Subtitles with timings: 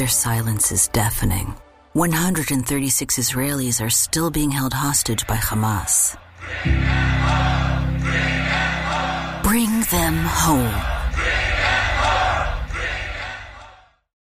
[0.00, 1.54] their silence is deafening.
[1.92, 6.16] 136 Israelis are still being held hostage by Hamas.
[9.42, 10.82] Bring them home.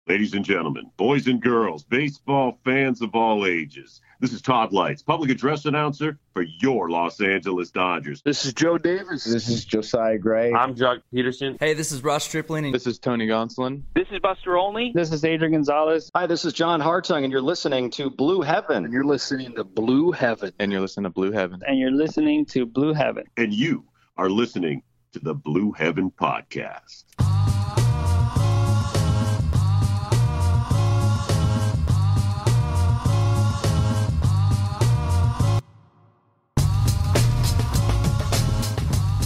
[0.07, 5.03] Ladies and gentlemen, boys and girls, baseball fans of all ages, this is Todd Leitz,
[5.03, 8.21] public address announcer for your Los Angeles Dodgers.
[8.23, 9.23] This is Joe Davis.
[9.23, 10.53] This is Josiah Gray.
[10.53, 11.57] I'm Joc Pederson.
[11.59, 12.65] Hey, this is Ross Stripling.
[12.65, 13.83] And this is Tony Gonsolin.
[13.95, 14.91] This is Buster Olney.
[14.93, 16.09] This is Adrian Gonzalez.
[16.15, 18.85] Hi, this is John Hartung, and you're listening to Blue Heaven.
[18.85, 20.51] And you're listening to Blue Heaven.
[20.59, 21.61] And you're listening to Blue Heaven.
[21.67, 23.25] And you're listening to Blue Heaven.
[23.37, 23.85] And you
[24.17, 27.05] are listening to the Blue Heaven Podcast.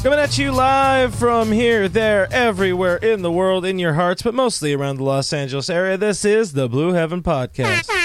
[0.04, 4.34] Coming at you live from here, there, everywhere in the world, in your hearts, but
[4.34, 5.96] mostly around the Los Angeles area.
[5.96, 7.88] This is the Blue Heaven Podcast.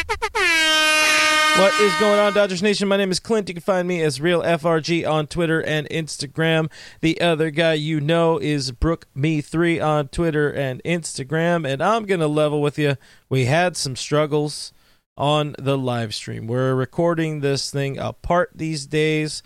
[1.57, 2.87] What is going on, Dodgers Nation?
[2.87, 3.49] My name is Clint.
[3.49, 6.71] You can find me as Real FRG on Twitter and Instagram.
[7.01, 11.67] The other guy you know is Brook Me Three on Twitter and Instagram.
[11.67, 12.97] And I'm gonna level with you.
[13.31, 14.75] We had some struggles
[15.17, 16.47] on the live stream.
[16.47, 19.43] We're recording this thing apart these days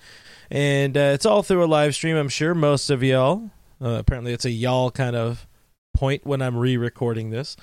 [0.51, 2.17] and uh, it's all through a live stream.
[2.17, 3.51] I'm sure most of y'all.
[3.83, 5.47] Uh, apparently, it's a y'all kind of
[5.95, 7.57] point when I'm re-recording this,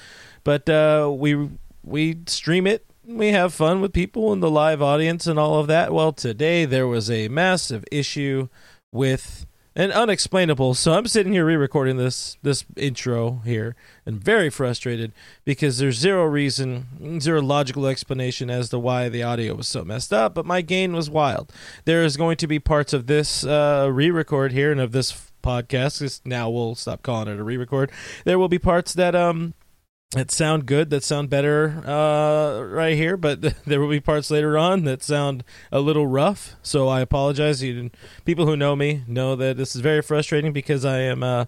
[0.43, 1.49] but uh, we
[1.83, 2.85] we stream it.
[3.05, 5.93] We have fun with people in the live audience and all of that.
[5.93, 8.49] Well, today there was a massive issue
[8.91, 9.46] with
[9.77, 10.73] and unexplainable.
[10.73, 13.75] So I'm sitting here re-recording this this intro here
[14.07, 15.13] and very frustrated
[15.45, 20.11] because there's zero reason, zero logical explanation as to why the audio was so messed
[20.11, 20.33] up.
[20.33, 21.53] But my gain was wild.
[21.85, 26.21] There is going to be parts of this uh, re-record here and of this podcast.
[26.25, 27.91] Now we'll stop calling it a re-record.
[28.25, 29.53] There will be parts that um
[30.11, 34.57] that sound good, that sound better uh, right here, but there will be parts later
[34.57, 36.55] on that sound a little rough.
[36.61, 37.61] So I apologize.
[37.61, 37.91] You
[38.23, 41.45] people who know me know that this is very frustrating because I am uh,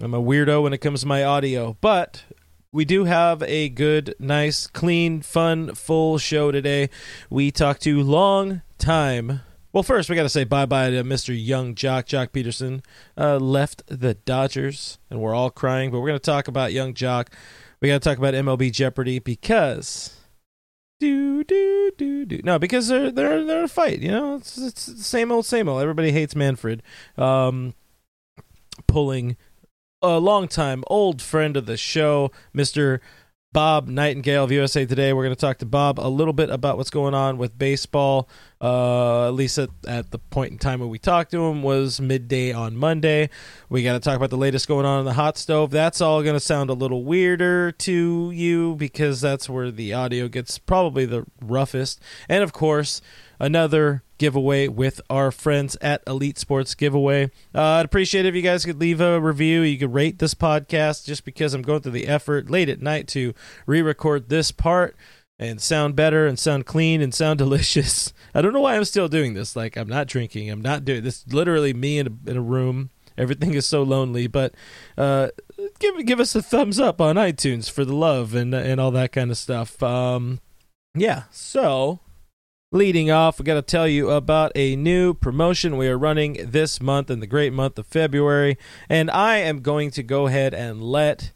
[0.00, 1.76] I'm a weirdo when it comes to my audio.
[1.80, 2.24] But
[2.70, 6.90] we do have a good, nice, clean, fun, full show today.
[7.30, 9.40] We talked to long time
[9.74, 11.34] well, first we got to say bye bye to Mr.
[11.36, 12.04] Young Joc.
[12.04, 12.82] Joc Pederson
[13.18, 15.90] uh, left the Dodgers, and we're all crying.
[15.90, 17.26] But we're going to talk about Young Joc.
[17.80, 20.16] We got to talk about MLB Jeopardy because
[21.00, 23.98] do do do do no because they're they're they're a fight.
[23.98, 25.82] You know, it's, it's the same old same old.
[25.82, 26.80] Everybody hates Manfred.
[27.18, 27.74] Um,
[28.86, 29.36] pulling
[30.00, 33.00] a long time old friend of the show, Mister
[33.54, 35.12] Bob Nightengale of USA Today.
[35.12, 38.28] We're going to talk to Bob a little bit about what's going on with baseball.
[38.60, 42.00] Uh, at least at, at, the point in time when we talked to him was
[42.00, 43.30] midday on Monday.
[43.68, 45.70] We got to talk about the latest going on in the hot stove.
[45.70, 50.26] That's all going to sound a little weirder to you because that's where the audio
[50.26, 52.00] gets probably the roughest.
[52.28, 53.00] And of course,
[53.38, 57.30] another giveaway with our friends at Elite Sports Giveaway.
[57.54, 59.62] Uh, I'd appreciate if you guys could leave a review.
[59.62, 63.08] You could rate this podcast just because I'm going through the effort late at night
[63.08, 63.34] to
[63.66, 64.96] re record this part
[65.38, 68.12] and sound better and sound clean and sound delicious.
[68.34, 69.56] I don't know why I'm still doing this.
[69.56, 70.50] Like, I'm not drinking.
[70.50, 71.26] I'm not doing this.
[71.28, 72.90] Literally, me in a, in a room.
[73.16, 74.54] Everything is so lonely, but
[74.98, 75.28] uh,
[75.78, 79.12] give give us a thumbs up on iTunes for the love and and all that
[79.12, 79.80] kind of stuff.
[79.84, 80.40] Um,
[80.96, 81.24] yeah.
[81.30, 82.00] So
[82.74, 86.80] Leading off, we got to tell you about a new promotion we are running this
[86.80, 88.58] month in the great month of February.
[88.88, 91.30] And I am going to go ahead and let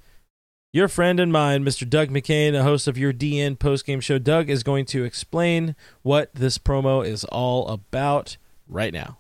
[0.73, 1.89] your friend and mine, Mr.
[1.89, 6.35] Doug McKain, the host of your DN postgame show, Doug is going to explain what
[6.35, 8.37] this promo is all about
[8.67, 9.19] right now.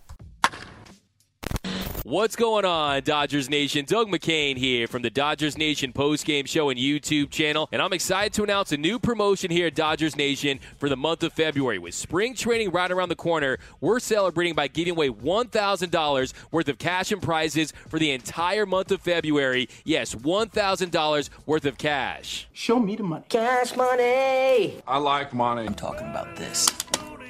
[2.08, 3.84] What's going on, Dodgers Nation?
[3.84, 8.32] Doug McKain here from the Dodgers Nation postgame show and YouTube channel, and I'm excited
[8.32, 11.78] to announce a new promotion here at Dodgers Nation for the month of February.
[11.78, 16.78] With spring training right around the corner, we're celebrating by giving away $1,000 worth of
[16.78, 19.68] cash and prizes for the entire month of February.
[19.84, 22.48] Yes, $1,000 worth of cash.
[22.54, 23.24] Show me the money.
[23.28, 24.80] Cash money.
[24.86, 25.66] I like money.
[25.66, 26.70] I'm talking about this.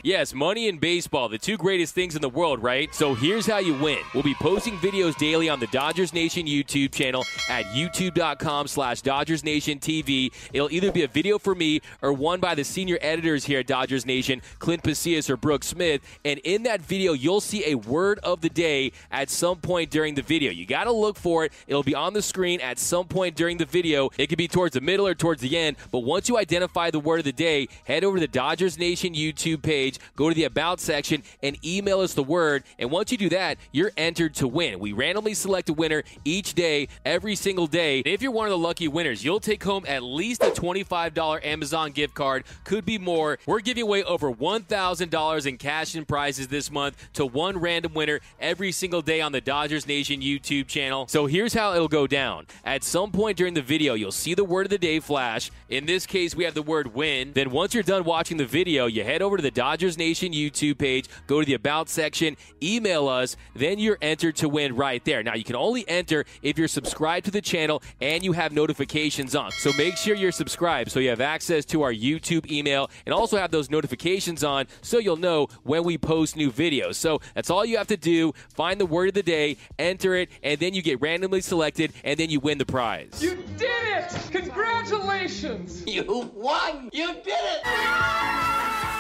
[0.04, 2.94] Yes, money and baseball, the two greatest things in the world, right?
[2.94, 3.98] So here's how you win.
[4.14, 9.42] We'll be posting videos daily on the Dodgers Nation YouTube channel at youtube.com slash Dodgers
[9.42, 10.32] Nation TV.
[10.52, 13.66] It'll either be a video for me or one by the senior editors here at
[13.66, 16.00] Dodgers Nation, Clint Pasillas or Brooke Smith.
[16.24, 20.14] And in that video, you'll see a word of the day at some point during
[20.14, 20.52] the video.
[20.52, 21.52] You got to look for it.
[21.66, 24.10] It'll be on the screen at some point during the video.
[24.16, 25.76] It could be towards the middle or towards the end.
[25.90, 29.14] But once you identify the word of the day, head over to the Dodgers Nation
[29.14, 32.64] YouTube page, go to the About section, and email us the word.
[32.78, 34.78] And once you do that, you're entered to win.
[34.80, 38.00] We randomly select a winner each day, every single day.
[38.00, 41.92] If you're one of the lucky winners, you'll take home at least a $25 Amazon
[41.92, 42.44] gift card.
[42.64, 43.38] Could be more.
[43.46, 48.20] We're giving away over $1,000 in cash and prizes this month to one random winner
[48.40, 51.06] every single day on the Dodgers Nation YouTube channel.
[51.08, 52.46] So here's how it'll go down.
[52.64, 55.50] At some point during the video, you'll see the word of the day flash.
[55.68, 57.32] In this case, we have the word win.
[57.32, 60.78] Then once you're done watching the video, you head over to the Dodgers Nation YouTube
[60.78, 65.22] page, go to the About section, email us, then you're entered to win right there.
[65.22, 69.34] Now, you can only enter if you're subscribed to the channel and you have notifications
[69.34, 69.52] on.
[69.52, 73.36] So make sure you're subscribed so you have access to our YouTube email and also
[73.36, 76.96] have those notifications on so you'll know when we post new videos.
[76.96, 78.32] So that's all you have to do.
[78.54, 82.18] Find the word of the day, enter it, and then you get randomly selected, and
[82.18, 83.22] then you win the prize.
[83.22, 84.28] You did it!
[84.30, 85.84] Congratulations!
[85.86, 86.90] You won!
[86.92, 88.97] You did it!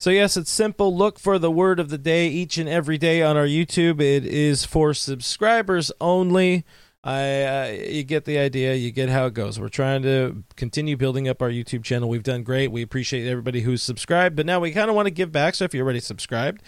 [0.00, 0.96] So, yes, it's simple.
[0.96, 4.00] Look for the word of the day each and every day on our YouTube.
[4.00, 6.64] It is for subscribers only.
[7.02, 9.58] I uh, you get the idea, you get how it goes.
[9.58, 12.10] We're trying to continue building up our YouTube channel.
[12.10, 12.70] We've done great.
[12.70, 15.54] We appreciate everybody who's subscribed, but now we kind of want to give back.
[15.54, 16.62] So if you're already subscribed,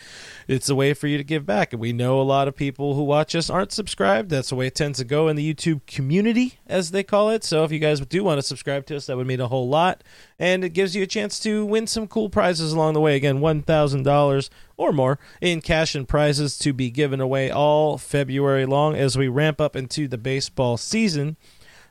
[0.49, 1.75] it's a way for you to give back.
[1.75, 4.31] And we know a lot of people who watch us aren't subscribed.
[4.31, 7.45] That's the way it tends to go in the YouTube community, as they call it.
[7.45, 9.69] So if you guys do want to subscribe to us, that would mean a whole
[9.69, 10.03] lot,
[10.39, 13.17] and it gives you a chance to win some cool prizes along the way.
[13.17, 14.49] Again, one thousand dollars
[14.83, 19.29] or more in cash and prizes to be given away all February long as we
[19.29, 21.37] ramp up into the baseball season.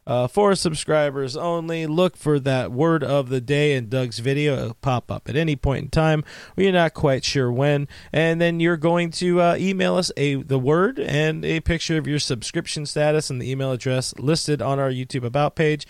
[0.06, 4.58] Uh, for subscribers only, look for that word of the day in Doug's video.
[4.58, 6.24] It'll pop up at any point in time.
[6.56, 10.58] We're not quite sure when, and then you're going to uh, email us a the
[10.58, 14.90] word and a picture of your subscription status and the email address listed on our
[14.90, 15.86] YouTube About page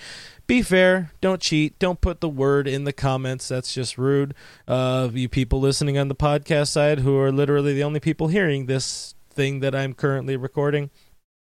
[0.51, 1.13] be fair.
[1.21, 1.79] Don't cheat.
[1.79, 3.47] Don't put the word in the comments.
[3.47, 4.33] That's just rude.
[4.67, 8.65] Uh, you people listening on the podcast side who are literally the only people hearing
[8.65, 10.89] this thing that I'm currently recording.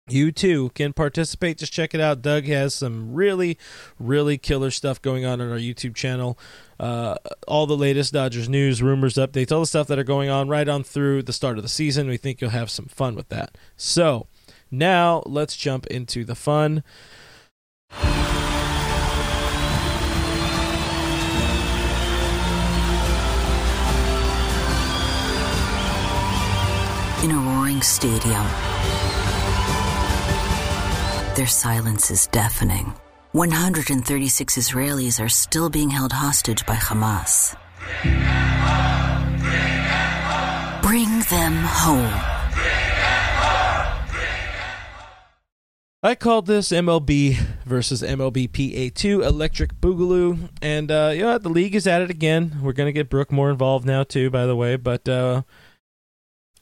[0.10, 1.60] You too can participate.
[1.60, 2.22] Just check it out.
[2.22, 3.58] Doug has some really,
[3.98, 6.38] really killer stuff going on on our YouTube channel.
[6.78, 7.16] Uh,
[7.48, 10.68] all the latest Dodgers news, rumors, updates, all the stuff that are going on right
[10.68, 12.10] on through the start of the season.
[12.10, 13.58] We think you'll have some fun with that.
[13.78, 14.28] So
[14.70, 16.84] now let's jump into the fun.
[27.84, 28.46] Stadium,
[31.36, 32.94] their silence is deafening.
[33.34, 37.56] 136 Israelis are still being held hostage by Hamas.
[40.82, 42.32] Bring them home.
[46.04, 51.76] I called this MLB versus MLB PA2 Electric Boogaloo, and uh, you know the league
[51.76, 52.58] is at it again.
[52.62, 54.78] We're gonna get Brooke more involved now too, by the way.
[54.78, 55.44] But uh,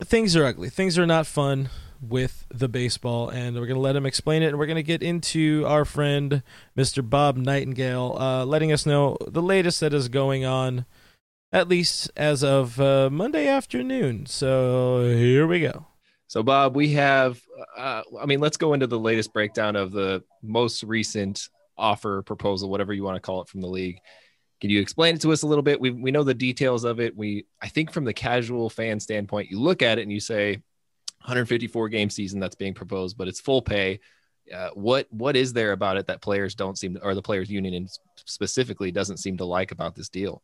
[0.04, 0.70] things are ugly.
[0.70, 1.70] Things are not fun
[2.02, 4.48] with the baseball, and we're gonna let him explain it.
[4.48, 6.44] And we're gonna get into our friend
[6.78, 7.08] Mr.
[7.08, 10.86] Bob Nightengale, uh, letting us know the latest that is going on,
[11.52, 14.26] at least as of uh, Monday afternoon.
[14.26, 15.88] So here we go.
[16.28, 17.42] So, Bob, we have,
[17.76, 22.70] uh, I mean, let's go into the latest breakdown of the most recent offer, proposal,
[22.70, 23.98] whatever you want to call it from the league.
[24.62, 25.80] Can you explain it to us a little bit?
[25.80, 27.16] We, we know the details of it.
[27.16, 30.62] We, I think, from the casual fan standpoint, you look at it and you say
[31.22, 34.00] 154 game season that's being proposed, but it's full pay.
[34.54, 37.50] Uh, what what is there about it that players don't seem to, or the players
[37.50, 37.88] union
[38.26, 40.42] specifically doesn't seem to like about this deal?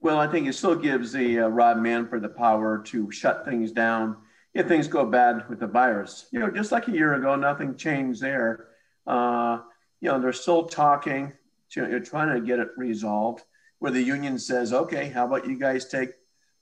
[0.00, 3.72] Well, I think it still gives the uh, Rob Manfred the power to shut things
[3.72, 4.16] down
[4.52, 6.26] if things go bad with the virus.
[6.32, 8.66] You know, just like a year ago, nothing changed there.
[9.06, 9.60] Uh,
[10.00, 11.32] you know, they're still talking.
[11.76, 13.42] You are trying to get it resolved.
[13.78, 16.10] Where the union says, "Okay, how about you guys take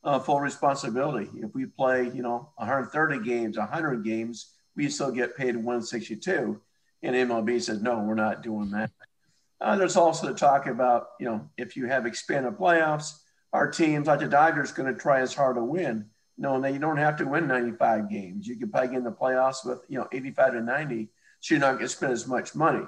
[0.03, 1.31] uh, full responsibility?
[1.37, 6.61] If we play, you know, 130 games, 100 games, we still get paid 162."
[7.03, 8.91] And MLB says, "No, we're not doing that."
[9.61, 13.21] Uh, there's also the talk about, you know, if you have expanded playoffs,
[13.53, 16.79] our teams like the Dodgers going to try as hard to win knowing that you
[16.79, 18.47] don't have to win 95 games.
[18.47, 21.09] You can probably get in the playoffs with, you know, 85 to 90,
[21.41, 22.85] so you're not going to spend as much money.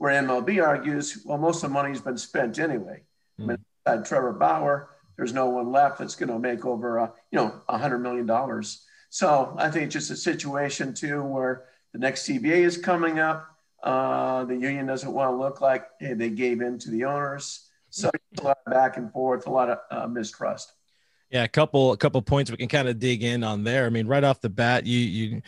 [0.00, 3.02] Where MLB argues, well, most of the money's been spent anyway.
[3.38, 3.58] Mm.
[3.86, 4.88] I mean, Trevor Bauer,
[5.18, 8.24] there's no one left that's going to make over, uh, you know, a hundred million
[8.24, 8.86] dollars.
[9.10, 13.46] So I think it's just a situation too where the next CBA is coming up.
[13.82, 17.68] Uh, the union doesn't want to look like hey, they gave in to the owners.
[17.90, 20.72] So a lot of back and forth, a lot of uh, mistrust.
[21.30, 23.86] Yeah, a couple a couple points we can kind of dig in on there.
[23.86, 25.42] I mean, right off the bat, you you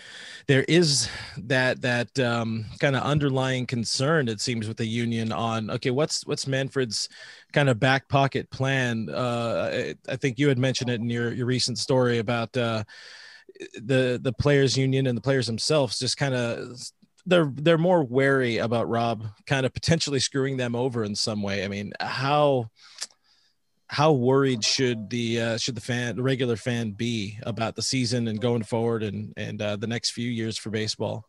[0.46, 1.08] there is
[1.38, 6.24] that that um, kind of underlying concern it seems with the union on okay, what's
[6.24, 7.08] what's Manfred's
[7.52, 9.08] kind of back pocket plan?
[9.10, 12.84] Uh, I think you had mentioned it in your your recent story about uh,
[13.82, 16.76] the the players union and the players themselves just kind of
[17.26, 21.64] they're they're more wary about Rob kind of potentially screwing them over in some way.
[21.64, 22.70] I mean, how
[23.92, 28.26] how worried should the uh, should the fan the regular fan be about the season
[28.26, 31.26] and going forward and and uh, the next few years for baseball?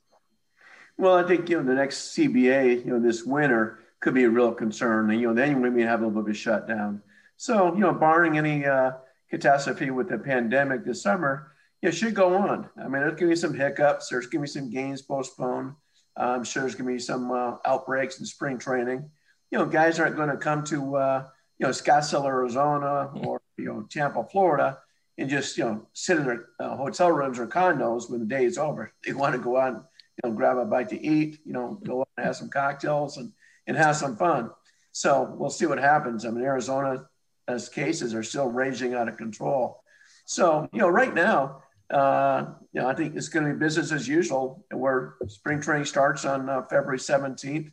[0.97, 4.29] Well, I think you know the next CBA, you know, this winter could be a
[4.29, 5.09] real concern.
[5.09, 7.01] And, you know, then we may have a little bit of a shutdown.
[7.37, 8.91] So, you know, barring any uh,
[9.29, 12.69] catastrophe with the pandemic this summer, it should go on.
[12.77, 14.09] I mean, there's going to be some hiccups.
[14.09, 15.73] There's going to be some games postponed.
[16.15, 19.09] I'm sure there's going to be some uh, outbreaks in spring training.
[19.51, 21.27] You know, guys aren't going to come to uh,
[21.59, 24.79] you know, Scottsdale, Arizona, or you know, Tampa, Florida,
[25.17, 28.45] and just you know, sit in their uh, hotel rooms or condos when the day
[28.45, 28.91] is over.
[29.05, 29.83] They want to go out, and,
[30.23, 33.17] you know, grab a bite to eat, you know, go out and have some cocktails
[33.17, 33.31] and
[33.67, 34.49] and have some fun.
[34.91, 36.25] So we'll see what happens.
[36.25, 37.07] I mean, Arizona,
[37.47, 39.83] as cases are still raging out of control.
[40.25, 43.91] So you know, right now, uh, you know, I think it's going to be business
[43.91, 44.65] as usual.
[44.71, 47.71] Where spring training starts on uh, February 17th.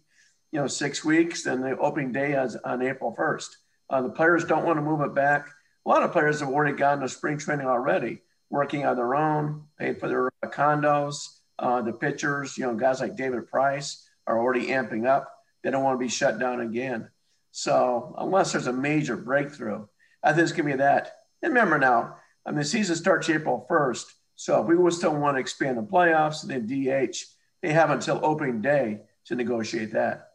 [0.52, 3.48] You know, six weeks, and the opening day is on April 1st.
[3.90, 5.48] Uh, the players don't want to move it back.
[5.84, 9.64] A lot of players have already gone to spring training already, working on their own,
[9.78, 11.38] paid for their uh, condos.
[11.58, 15.30] Uh, the pitchers, you know, guys like David Price are already amping up.
[15.62, 17.10] They don't want to be shut down again.
[17.50, 19.86] So unless there's a major breakthrough,
[20.22, 21.12] I think it's going to be that.
[21.42, 22.16] And remember now,
[22.46, 24.04] I mean, the season starts April 1st.
[24.36, 27.16] So if we still want to expand the playoffs and then DH,
[27.60, 30.29] they have until opening day to negotiate that.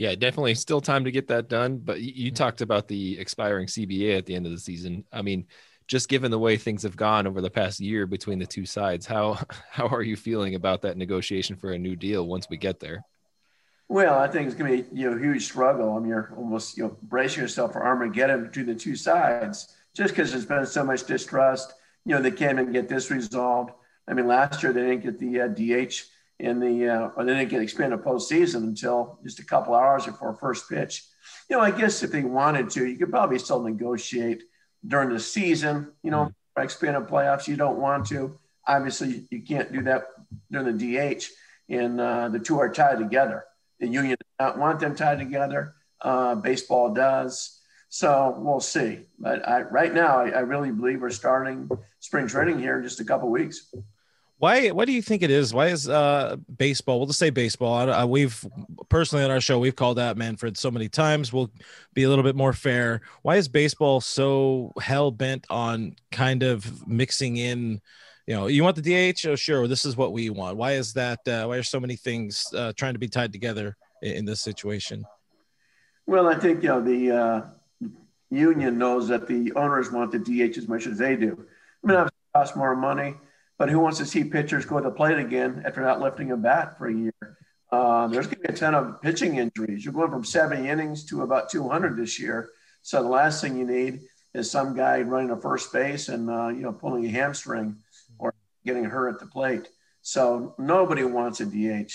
[0.00, 1.76] Yeah, definitely still time to get that done.
[1.76, 5.04] But you, you talked about the expiring CBA at the end of the season.
[5.12, 5.44] I mean,
[5.88, 9.04] just given the way things have gone over the past year between the two sides,
[9.04, 9.38] how
[9.70, 13.04] how are you feeling about that negotiation for a new deal once we get there?
[13.88, 15.94] Well, I think it's going to be you know a huge struggle.
[15.94, 20.14] I mean, you're almost you know bracing yourself for Armageddon between the two sides, just
[20.14, 21.74] because there's been so much distrust.
[22.06, 23.72] You know, they can't even get this resolved.
[24.08, 26.09] I mean, last year they didn't get the uh, DH
[26.40, 30.34] in the uh, or they didn't get expanded postseason until just a couple hours before
[30.34, 31.04] first pitch.
[31.48, 34.42] You know, I guess if they wanted to, you could probably still negotiate
[34.86, 35.92] during the season.
[36.02, 36.62] You know, mm-hmm.
[36.62, 38.38] expanded playoffs, you don't want to.
[38.66, 40.04] Obviously, you can't do that
[40.50, 41.24] during the DH,
[41.68, 43.44] and uh, the two are tied together.
[43.78, 45.74] The union does not want them tied together.
[46.00, 47.60] Uh, baseball does.
[47.90, 49.00] So we'll see.
[49.18, 51.68] But I, right now, I, I, really believe we're starting
[51.98, 53.74] spring training here in just a couple weeks.
[54.40, 54.68] Why?
[54.68, 55.52] Why do you think it is?
[55.52, 56.98] Why is uh, baseball?
[56.98, 57.90] We'll just say baseball.
[57.90, 58.42] Uh, we've
[58.88, 61.30] personally on our show we've called out Manfred so many times.
[61.30, 61.50] We'll
[61.92, 63.02] be a little bit more fair.
[63.20, 67.82] Why is baseball so hell bent on kind of mixing in?
[68.26, 69.26] You know, you want the DH?
[69.26, 69.68] Oh, sure.
[69.68, 70.56] This is what we want.
[70.56, 71.18] Why is that?
[71.28, 74.40] Uh, why are so many things uh, trying to be tied together in, in, this
[74.40, 75.04] situation?
[76.06, 77.42] Well, I think you know the uh,
[78.30, 81.44] union knows that the owners want the DH as much as they do.
[81.84, 83.16] I mean, it costs more money
[83.60, 86.36] but who wants to see pitchers go to the plate again after not lifting a
[86.36, 87.36] bat for a year?
[87.70, 89.84] Uh, there's going to be a ton of pitching injuries.
[89.84, 92.48] You're going from 70 innings to about 200 this year.
[92.80, 94.00] So the last thing you need
[94.32, 97.76] is some guy running a first base and uh, you know pulling a hamstring
[98.18, 98.32] or
[98.64, 99.68] getting hurt at the plate.
[100.00, 101.92] So nobody wants a DH.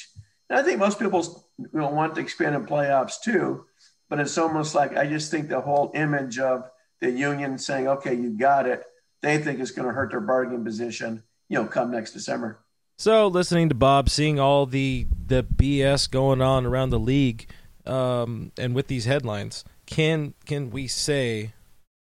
[0.51, 3.65] And I think most people you know, want to expand in playoffs too,
[4.07, 6.69] but it's almost like I just think the whole image of
[7.01, 8.83] the union saying, "Okay, you got it,"
[9.23, 12.59] they think it's going to hurt their bargaining position you know, come next December.
[12.97, 17.47] So, listening to Bob, seeing all the the BS going on around the league,
[17.85, 21.53] um, and with these headlines, can can we say,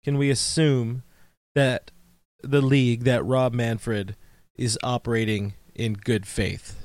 [0.04, 1.04] can we assume
[1.54, 1.90] that
[2.42, 4.16] the league that Rob Manfred
[4.56, 6.76] is operating in good faith?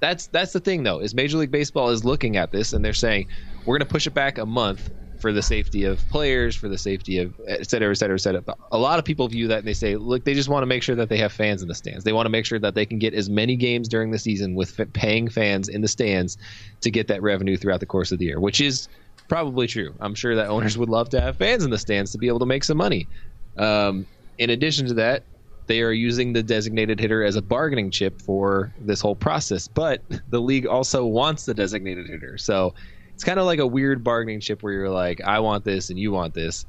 [0.00, 2.92] That's that's the thing, though, is Major League Baseball is looking at this and they're
[2.92, 3.28] saying
[3.64, 6.78] we're going to push it back a month for the safety of players, for the
[6.78, 8.42] safety of et cetera, et cetera, et cetera.
[8.72, 10.82] A lot of people view that and they say, look, they just want to make
[10.82, 12.04] sure that they have fans in the stands.
[12.04, 14.54] They want to make sure that they can get as many games during the season
[14.54, 16.38] with paying fans in the stands
[16.80, 18.88] to get that revenue throughout the course of the year, which is
[19.28, 19.94] probably true.
[20.00, 22.38] I'm sure that owners would love to have fans in the stands to be able
[22.40, 23.08] to make some money.
[23.56, 24.06] Um,
[24.38, 25.24] in addition to that,
[25.66, 29.66] they are using the designated hitter as a bargaining chip for this whole process.
[29.66, 32.38] But the league also wants the designated hitter.
[32.38, 32.72] So
[33.16, 35.98] it's kind of like a weird bargaining chip where you're like, I want this and
[35.98, 36.66] you want this.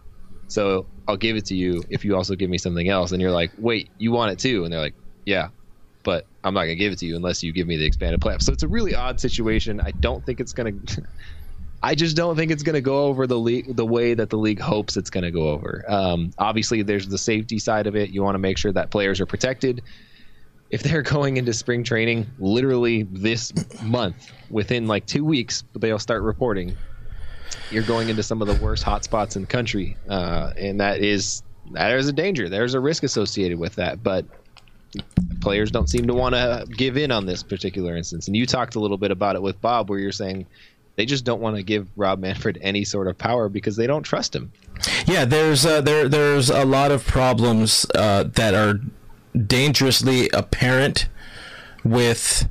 [0.47, 3.11] So I'll give it to you if you also give me something else.
[3.11, 4.63] And you're like, wait, you want it too?
[4.63, 5.49] And they're like, yeah,
[6.03, 8.43] but I'm not gonna give it to you unless you give me the expanded playoffs.
[8.43, 9.81] So it's a really odd situation.
[9.81, 10.71] I don't think it's gonna.
[11.83, 14.61] I just don't think it's to go over the league the way that the league
[14.61, 15.83] hopes it's to go over.
[15.89, 18.09] Um, obviously, there's the safety side of it.
[18.09, 19.83] You want to make sure that players are protected.
[20.69, 26.23] If they're going into spring training literally this month, within like two weeks, they'll start
[26.23, 26.75] reporting.
[27.71, 31.43] You're going into some of the worst hotspots in the country, uh, and that is
[31.71, 32.49] that is a danger.
[32.49, 34.25] There's a risk associated with that, but
[35.41, 38.27] players don't seem to want to give in on this particular instance.
[38.27, 40.45] And you talked a little bit about it with Bob, where you're saying
[40.95, 44.03] they just don't want to give Rob Manfred any sort of power because they don't
[44.03, 44.51] trust him.
[45.05, 48.79] Yeah, there's uh, there there's a lot of problems uh, that are
[49.45, 51.07] dangerously apparent
[51.83, 52.47] with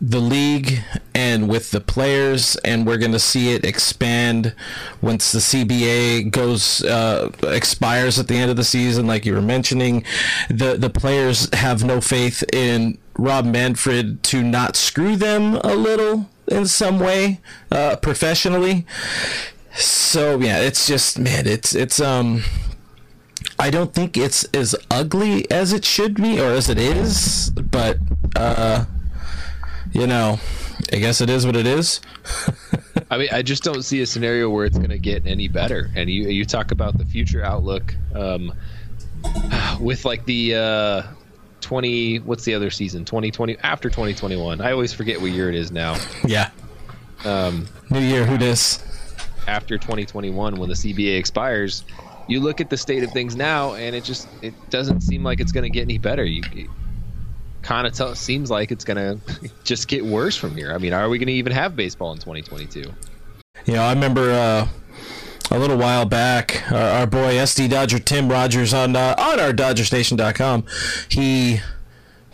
[0.00, 0.82] the league
[1.14, 4.54] and with the players and we're going to see it expand
[5.00, 9.42] once the CBA goes uh, expires at the end of the season like you were
[9.42, 10.04] mentioning.
[10.50, 16.28] The the players have no faith in Rob Manfred to not screw them a little
[16.48, 17.40] in some way
[17.72, 18.86] uh, professionally.
[19.74, 22.42] So yeah it's just man it's it's um
[23.58, 27.98] I don't think it's as ugly as it should be or as it is but
[28.34, 28.84] uh
[29.96, 30.38] you know,
[30.92, 32.00] I guess it is what it is.
[33.10, 35.90] I mean, I just don't see a scenario where it's going to get any better.
[35.94, 38.52] And you you talk about the future outlook um,
[39.80, 41.02] with like the uh,
[41.60, 43.04] 20 what's the other season?
[43.04, 44.60] 2020 after 2021.
[44.60, 45.96] I always forget what year it is now.
[46.26, 46.50] Yeah.
[47.24, 48.82] Um, New year, who dis?
[49.48, 51.84] After 2021 when the CBA expires,
[52.28, 55.40] you look at the state of things now and it just it doesn't seem like
[55.40, 56.24] it's going to get any better.
[56.24, 56.42] You
[57.62, 60.72] kind of t- seems like it's going to just get worse from here.
[60.72, 62.92] I mean, are we going to even have baseball in 2022?
[63.64, 64.68] You know, I remember uh,
[65.50, 69.52] a little while back, our, our, boy SD Dodger Tim Rogers on uh, on our
[69.52, 70.64] DodgersNation.com,
[71.08, 71.60] he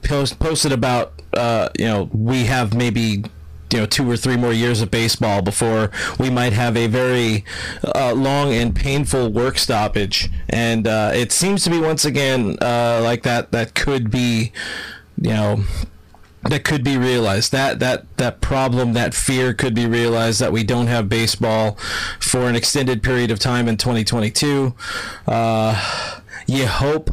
[0.02, 3.24] post, posted about uh, you know we have maybe
[3.72, 7.44] you know two or three more years of baseball before we might have a very
[7.94, 13.00] uh, long and painful work stoppage, and uh, it seems to be once again uh,
[13.02, 13.52] like that.
[13.52, 14.52] That could be
[15.20, 15.64] you know
[16.44, 20.64] that could be realized that that that problem that fear could be realized that we
[20.64, 21.78] don't have baseball
[22.18, 24.74] for an extended period of time in 2022
[25.28, 26.11] uh,
[26.48, 27.11] you hope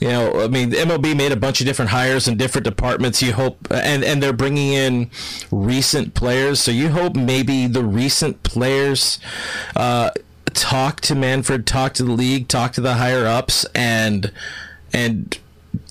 [0.00, 3.32] you know i mean mlb made a bunch of different hires in different departments you
[3.32, 5.10] hope and and they're bringing in
[5.50, 9.18] recent players so you hope maybe the recent players
[9.76, 10.10] uh,
[10.46, 14.32] talk to manfred talk to the league talk to the higher ups and
[14.92, 15.38] and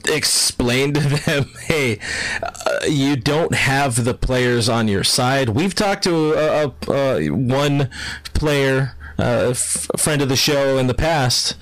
[0.08, 2.00] explain to them, hey,
[2.42, 5.50] uh, you don't have the players on your side.
[5.50, 7.90] We've talked to a, a, a one
[8.34, 11.56] player, uh, friend of the show in the past,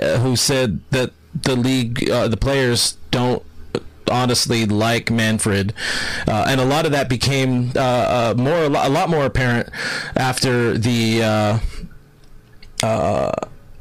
[0.00, 3.42] uh, who said that the league, uh, the players don't
[4.10, 5.72] honestly like Manfred,
[6.28, 9.68] uh, and a lot of that became uh, uh, more a lot more apparent
[10.16, 11.22] after the.
[11.22, 11.58] Uh,
[12.82, 13.32] uh,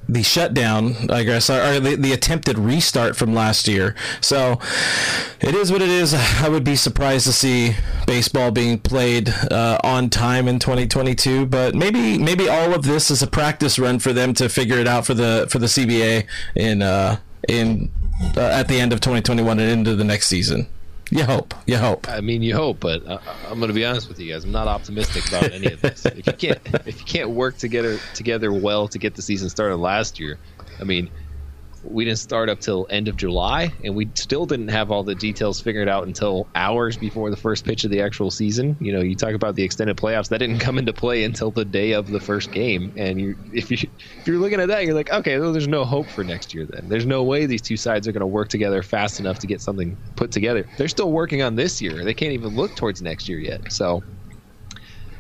[0.09, 3.95] the shutdown, I guess, or the, the attempted restart from last year.
[4.21, 4.59] So
[5.39, 6.13] it is what it is.
[6.13, 11.73] I would be surprised to see baseball being played uh, on time in 2022, but
[11.73, 15.05] maybe maybe all of this is a practice run for them to figure it out
[15.05, 17.91] for the for the CBA in uh, in
[18.37, 20.67] uh, at the end of 2021 and into the next season.
[21.11, 21.53] You hope.
[21.67, 22.09] You hope.
[22.09, 24.45] I mean, you hope, but uh, I'm going to be honest with you guys.
[24.45, 26.05] I'm not optimistic about any of this.
[26.05, 29.77] if you can't, if you can't work together together well to get the season started
[29.77, 30.39] last year,
[30.79, 31.09] I mean,
[31.83, 35.15] we didn't start up till end of July, and we still didn't have all the
[35.15, 38.77] details figured out until hours before the first pitch of the actual season.
[38.79, 41.65] You know, you talk about the extended playoffs that didn't come into play until the
[41.65, 43.77] day of the first game, and you if you
[44.19, 46.65] if you're looking at that, you're like, okay, well, there's no hope for next year.
[46.65, 49.47] Then there's no way these two sides are going to work together fast enough to
[49.47, 50.65] get something put together.
[50.77, 52.03] They're still working on this year.
[52.03, 53.71] They can't even look towards next year yet.
[53.71, 54.03] So.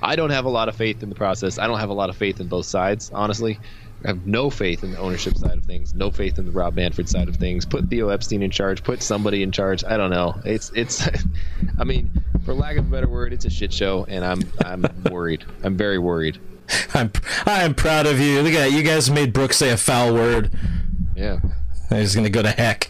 [0.05, 1.57] I don't have a lot of faith in the process.
[1.57, 3.57] I don't have a lot of faith in both sides, honestly.
[4.03, 6.75] I have no faith in the ownership side of things, no faith in the Rob
[6.75, 7.65] Manfred side of things.
[7.65, 9.83] Put Theo Epstein in charge, put somebody in charge.
[9.83, 10.35] I don't know.
[10.45, 11.07] It's it's
[11.79, 12.11] I mean,
[12.45, 15.45] for lack of a better word, it's a shit show and I'm I'm worried.
[15.63, 16.39] I'm very worried.
[16.93, 17.11] I'm
[17.45, 18.41] I'm proud of you.
[18.41, 18.71] Look at that.
[18.71, 20.51] You guys made Brooks say a foul word.
[21.15, 21.39] Yeah.
[21.89, 22.85] He's gonna go to heck.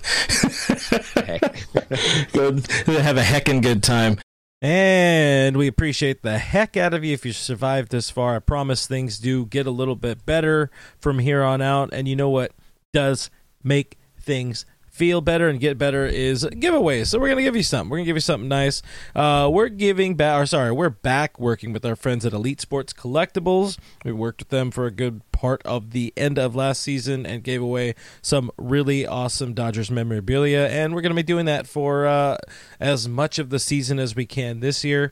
[1.16, 1.42] heck.
[2.34, 2.54] go
[3.00, 4.18] have a heckin' good time.
[4.64, 8.38] And we appreciate the heck out of you if you survived this far.
[8.38, 10.72] I promise things do get a little bit better
[11.02, 11.90] from here on out.
[11.92, 12.54] And you know what
[12.94, 13.30] does
[13.62, 17.08] make things feel better and get better is giveaways.
[17.08, 17.90] So we're gonna give you something.
[17.90, 18.84] We're gonna give you something nice.
[19.16, 20.40] Uh, we're giving back.
[20.40, 23.78] Or sorry, we're back working with our friends at Elite Sports Collectibles.
[24.06, 27.44] We worked with them for a good part of the end of last season and
[27.44, 32.38] gave away some really awesome Dodgers memorabilia, and we're gonna be doing that for uh,
[32.80, 35.12] as much of the season as we can this year.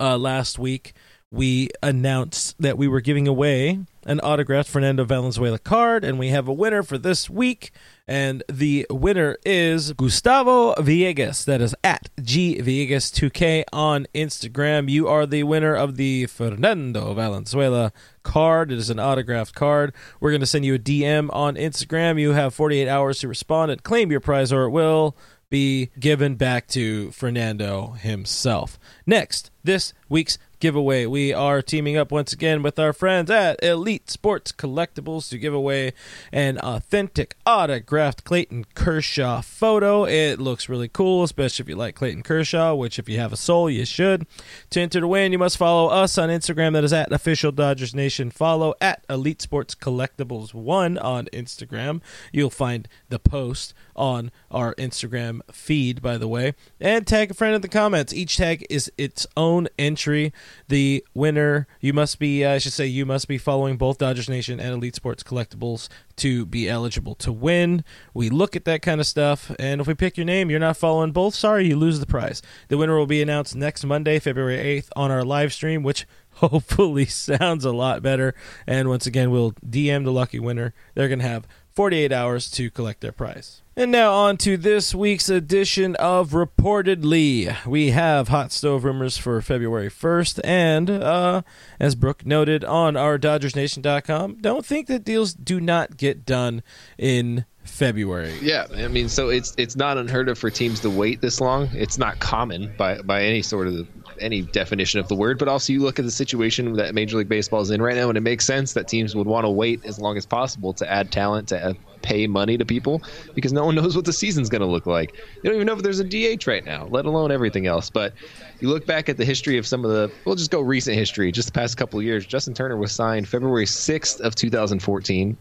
[0.00, 0.94] Uh, last week
[1.32, 6.46] we announced that we were giving away an autographed Fernando Valenzuela card, and we have
[6.46, 7.72] a winner for this week.
[8.08, 11.44] And the winner is Gustavo Villegas.
[11.44, 14.88] That is at G Villegas2K on Instagram.
[14.88, 17.92] You are the winner of the Fernando Valenzuela
[18.22, 18.70] card.
[18.70, 19.92] It is an autographed card.
[20.20, 22.20] We're going to send you a DM on Instagram.
[22.20, 25.16] You have 48 hours to respond and claim your prize, or it will
[25.50, 28.78] be given back to Fernando himself.
[29.04, 31.06] Next, this week's giveaway.
[31.06, 35.54] We are teaming up once again with our friends at Elite Sports Collectibles to give
[35.54, 35.92] away
[36.32, 40.04] an authentic autographed Clayton Kershaw photo.
[40.04, 43.36] It looks really cool, especially if you like Clayton Kershaw, which if you have a
[43.36, 44.26] soul, you should.
[44.70, 46.72] To enter to win, you must follow us on Instagram.
[46.72, 48.30] That is at official Dodgers Nation.
[48.30, 52.00] Follow at Elite Sports Collectibles One on Instagram.
[52.32, 57.54] You'll find the post on our Instagram feed, by the way, and tag a friend
[57.54, 58.12] in the comments.
[58.12, 60.32] Each tag is its own entry.
[60.68, 64.28] The winner, you must be, uh, I should say, you must be following both Dodgers
[64.28, 67.84] Nation and Elite Sports Collectibles to be eligible to win.
[68.14, 70.76] We look at that kind of stuff, and if we pick your name, you're not
[70.76, 71.34] following both.
[71.34, 72.42] Sorry, you lose the prize.
[72.68, 76.06] The winner will be announced next Monday, February 8th, on our live stream, which
[76.36, 78.34] hopefully sounds a lot better.
[78.66, 80.74] And once again, we'll DM the lucky winner.
[80.94, 83.62] They're going to have 48 hours to collect their prize.
[83.78, 87.54] And now on to this week's edition of Reportedly.
[87.66, 91.42] We have hot stove rumors for February 1st, and uh,
[91.78, 96.62] as Brooke noted on our DodgersNation.com, don't think that deals do not get done
[96.96, 98.38] in February.
[98.40, 101.68] Yeah, I mean, so it's it's not unheard of for teams to wait this long.
[101.74, 103.86] It's not common by by any sort of
[104.20, 107.28] any definition of the word, but also you look at the situation that Major League
[107.28, 109.84] Baseball is in right now, and it makes sense that teams would want to wait
[109.84, 113.02] as long as possible to add talent to pay money to people
[113.34, 115.14] because no one knows what the season's going to look like.
[115.14, 117.90] You don't even know if there's a DH right now, let alone everything else.
[117.90, 118.14] But
[118.60, 121.32] you look back at the history of some of the, we'll just go recent history,
[121.32, 122.26] just the past couple of years.
[122.26, 125.36] Justin Turner was signed February 6th of 2014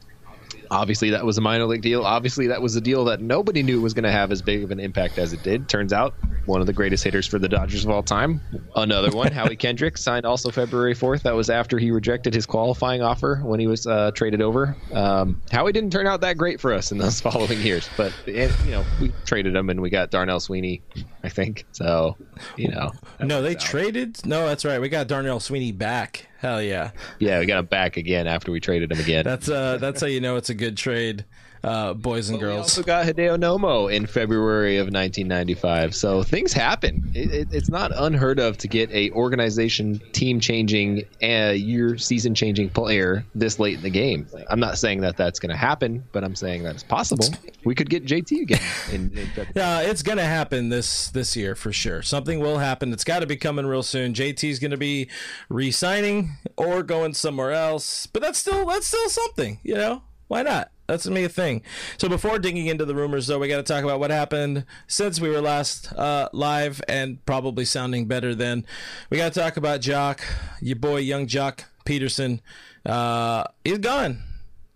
[0.71, 2.03] Obviously, that was a minor league deal.
[2.03, 4.71] Obviously, that was a deal that nobody knew was going to have as big of
[4.71, 5.67] an impact as it did.
[5.69, 6.13] Turns out,
[6.45, 8.41] one of the greatest hitters for the Dodgers of all time.
[8.75, 11.23] Another one, Howie Kendrick, signed also February 4th.
[11.23, 14.75] That was after he rejected his qualifying offer when he was uh, traded over.
[14.93, 18.49] Um, Howie didn't turn out that great for us in those following years, but you
[18.67, 20.81] know we traded him and we got Darnell Sweeney,
[21.23, 21.65] I think.
[21.71, 22.17] So,
[22.57, 22.91] you know.
[23.19, 24.25] No, they traded.
[24.25, 24.79] No, that's right.
[24.79, 26.27] We got Darnell Sweeney back.
[26.45, 26.91] Hell yeah.
[27.17, 29.23] Yeah, we got him back again after we traded him again.
[29.25, 31.25] That's uh that's how you know it's a good trade
[31.65, 32.55] uh, boys and but girls.
[32.55, 35.95] We also got Hideo Nomo in February of 1995.
[35.95, 37.11] So things happen.
[37.15, 42.35] It, it, it's not unheard of to get a organization team changing, uh, year season
[42.35, 44.27] changing player this late in the game.
[44.49, 47.27] I'm not saying that that's going to happen, but I'm saying that it's possible.
[47.63, 48.61] We could get JT again.
[48.91, 52.03] In, in yeah, it's going to happen this this year for sure.
[52.03, 52.93] Something will happen.
[52.93, 54.13] It's got to be coming real soon.
[54.13, 55.09] JT's going to be
[55.49, 59.59] re-signing or going somewhere else, but that's still that's still something.
[59.63, 60.69] You know, why not?
[60.87, 61.63] That's be a thing.
[61.97, 65.19] So before digging into the rumors, though, we got to talk about what happened since
[65.19, 68.65] we were last uh, live and probably sounding better then.
[69.09, 70.21] We got to talk about Joc,
[70.61, 72.39] your boy, young Joc Pederson.
[72.85, 74.21] Uh, he's gone.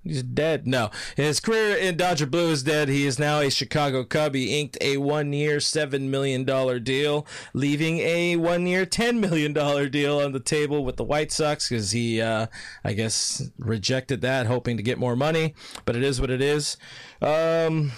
[0.03, 0.65] He's dead.
[0.65, 2.87] No, his career in Dodger Blue is dead.
[2.87, 4.33] He is now a Chicago Cub.
[4.33, 10.19] He inked a one-year, seven million dollar deal, leaving a one-year, ten million dollar deal
[10.21, 12.47] on the table with the White Sox because he, uh,
[12.83, 15.53] I guess, rejected that, hoping to get more money.
[15.83, 16.77] But it is what it is.
[17.21, 17.91] Um,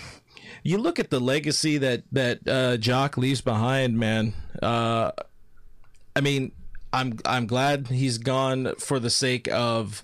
[0.64, 4.34] you look at the legacy that that uh, Joc leaves behind, man.
[4.62, 5.12] Uh,
[6.16, 6.52] I mean,
[6.92, 10.04] I'm I'm glad he's gone for the sake of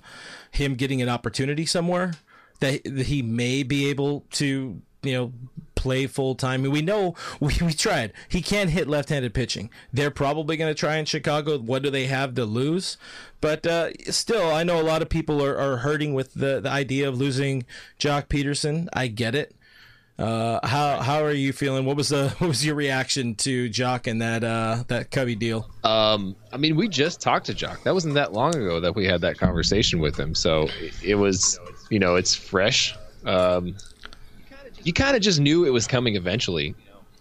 [0.52, 2.14] him getting an opportunity somewhere
[2.60, 5.34] that he may be able to you know
[5.76, 6.64] play full time.
[6.64, 8.14] We know we, we tried.
[8.28, 9.70] He can't hit left handed pitching.
[9.94, 11.58] They're probably going to try in Chicago.
[11.60, 12.98] What do they have to lose?
[13.40, 16.70] But uh, still, I know a lot of people are, are hurting with the, the
[16.70, 17.66] idea of losing
[18.00, 18.88] Joc Pederson.
[18.94, 19.56] I get it.
[20.18, 21.86] Uh, how how are you feeling?
[21.86, 25.70] What was the what was your reaction to Joc and that uh, that Cubby deal?
[25.84, 27.84] Um, I mean, we just talked to Joc.
[27.84, 30.34] That wasn't that long ago that we had that conversation with him.
[30.34, 30.70] So
[31.04, 31.60] it was,
[31.92, 32.96] you know, it's fresh.
[33.26, 33.76] Um,
[34.84, 36.74] you kind of just knew it was coming eventually.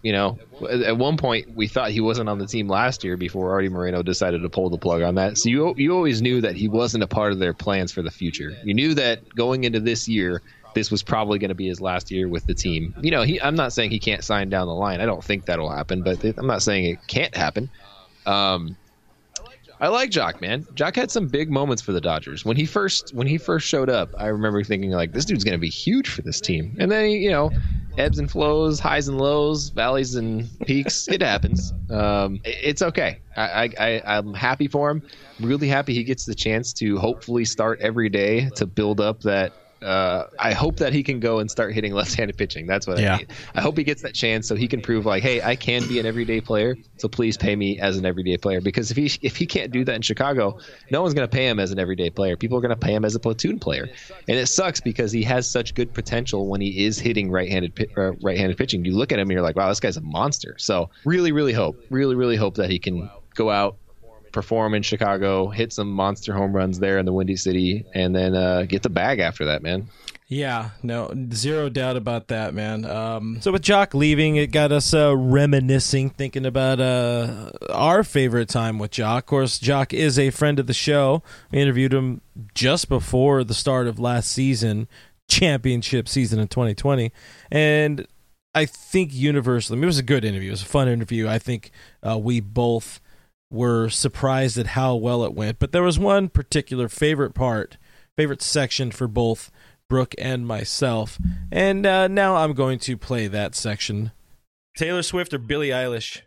[0.02, 0.38] You know,
[0.70, 4.04] at one point we thought he wasn't on the team last year before Arte Moreno
[4.04, 5.36] decided to pull the plug on that.
[5.36, 8.10] So you you always knew that he wasn't a part of their plans for the
[8.10, 8.56] future.
[8.62, 10.42] You knew that going into this year
[10.76, 12.94] this was probably going to be his last year with the team.
[13.00, 15.00] You know, he, I'm not saying he can't sign down the line.
[15.00, 17.70] I don't think that'll happen, but I'm not saying it can't happen.
[18.26, 18.76] Um,
[19.80, 20.64] I like Joc, man.
[20.74, 23.88] Joc had some big moments for the Dodgers when he first when he first showed
[23.88, 24.10] up.
[24.18, 27.10] I remember thinking like, this dude's going to be huge for this team, and then
[27.10, 27.50] you know,
[27.96, 31.08] ebbs and flows, highs and lows, valleys and peaks.
[31.08, 31.72] it happens.
[31.90, 33.20] Um, it's okay.
[33.34, 35.02] I, I I'm happy for him.
[35.40, 39.52] Really happy he gets the chance to hopefully start every day to build up that
[39.86, 42.66] uh, I hope that he can go and start hitting left-handed pitching.
[42.66, 43.14] That's what Yeah.
[43.14, 43.32] I need.
[43.54, 45.98] I hope he gets that chance so he can prove like, hey, I can be
[46.00, 46.76] an everyday player.
[46.96, 49.84] So please pay me as an everyday player because if he if he can't do
[49.84, 50.58] that in Chicago,
[50.90, 52.36] no one's going to pay him as an everyday player.
[52.36, 53.88] People are going to pay him as a platoon player,
[54.28, 58.12] and it sucks because he has such good potential when he is hitting right-handed uh,
[58.22, 58.84] right-handed pitching.
[58.84, 60.56] You look at him and you're like, wow, this guy's a monster.
[60.58, 63.76] So really, really hope, really, really hope that he can go out
[64.36, 68.34] perform in Chicago, hit some monster home runs there in the Windy City, and then
[68.34, 69.88] uh, get the bag after that, man.
[70.28, 72.84] Yeah, no, zero doubt about that, man.
[72.84, 78.50] Um, So with Joc leaving, it got us uh, reminiscing, thinking about uh, our favorite
[78.50, 79.18] time with Joc.
[79.18, 81.22] Of course, Joc is a friend of the show.
[81.50, 82.20] We interviewed him
[82.54, 84.86] just before the start of last season,
[85.28, 87.10] championship season in 2020,
[87.50, 88.06] and
[88.54, 90.48] I think universally, I mean, it was a good interview.
[90.48, 91.26] It was a fun interview.
[91.26, 91.70] I think
[92.06, 93.00] uh, we both
[93.50, 95.58] were surprised at how well it went.
[95.58, 97.76] But there was one particular favorite part,
[98.16, 99.50] favorite section for both
[99.88, 101.18] Brooke and myself.
[101.52, 104.12] And uh, now I'm going to play that section.
[104.76, 106.22] Taylor Swift or Billie Eilish?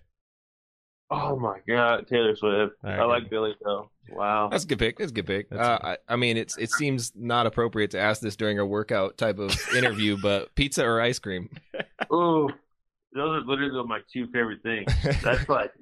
[1.11, 2.75] Oh my God, Taylor Swift.
[2.83, 3.89] All right, I like Billie though.
[4.11, 4.49] Wow.
[4.49, 4.97] That's a good pick.
[4.97, 5.51] That's a good pick.
[5.51, 9.17] Uh, I, I mean, it's it seems not appropriate to ask this during a workout
[9.17, 11.49] type of interview, but pizza or ice cream?
[12.13, 12.49] Ooh,
[13.13, 14.91] those are literally my two favorite things.
[15.23, 15.73] That's like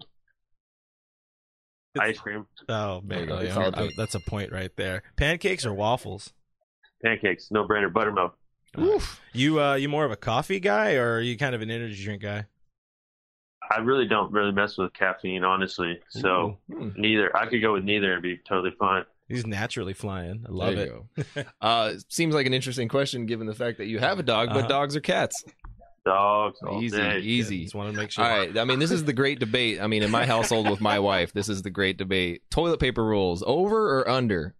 [2.00, 3.39] ice cream, oh man, go.
[3.41, 5.04] yeah, I'm- that's a point right there.
[5.15, 6.34] Pancakes or waffles?
[7.04, 8.38] pancakes, no brainer, buttermilk.
[9.34, 12.04] You uh, you more of a coffee guy or are you kind of an energy
[12.04, 12.45] drink guy?
[13.71, 16.00] I really don't really mess with caffeine, honestly.
[16.10, 16.89] So Hmm.
[16.95, 17.36] neither.
[17.36, 19.04] I could go with neither and be totally fine.
[19.28, 20.45] He's naturally flying.
[20.47, 21.36] I love There it.
[21.36, 21.45] go.
[21.62, 24.58] Uh, seems like an interesting question given the fact that you have a dog, but
[24.60, 24.67] Uh-huh.
[24.67, 25.43] dogs or cats?
[26.08, 27.20] Dogs all Easy, day.
[27.20, 27.63] easy.
[27.63, 28.24] Just want to make sure.
[28.24, 28.58] All right.
[28.58, 29.82] I mean, this is the great debate.
[29.82, 32.43] I mean, in my household with my wife, this is the great debate.
[32.50, 34.56] Toilet paper rules, over or under?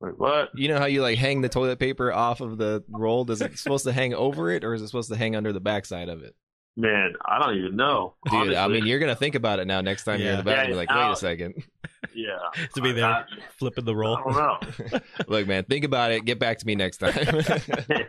[0.00, 0.50] Wait, what?
[0.54, 3.24] You know how you like hang the toilet paper off of the roll?
[3.24, 5.60] Does it supposed to hang over it or is it supposed to hang under the
[5.60, 6.34] backside of it?
[6.76, 8.14] Man, I don't even know.
[8.30, 9.80] Dude, I mean, you're gonna think about it now.
[9.80, 10.56] Next time you're in the Yeah.
[10.56, 11.64] bathroom, Yeah, you're like, wait now- a second.
[12.14, 12.38] yeah.
[12.74, 13.24] To be I- there, I,
[13.58, 14.16] flipping the roll.
[14.16, 15.00] I don't know.
[15.28, 16.24] Look, man, think about it.
[16.24, 17.12] Get back to me next time.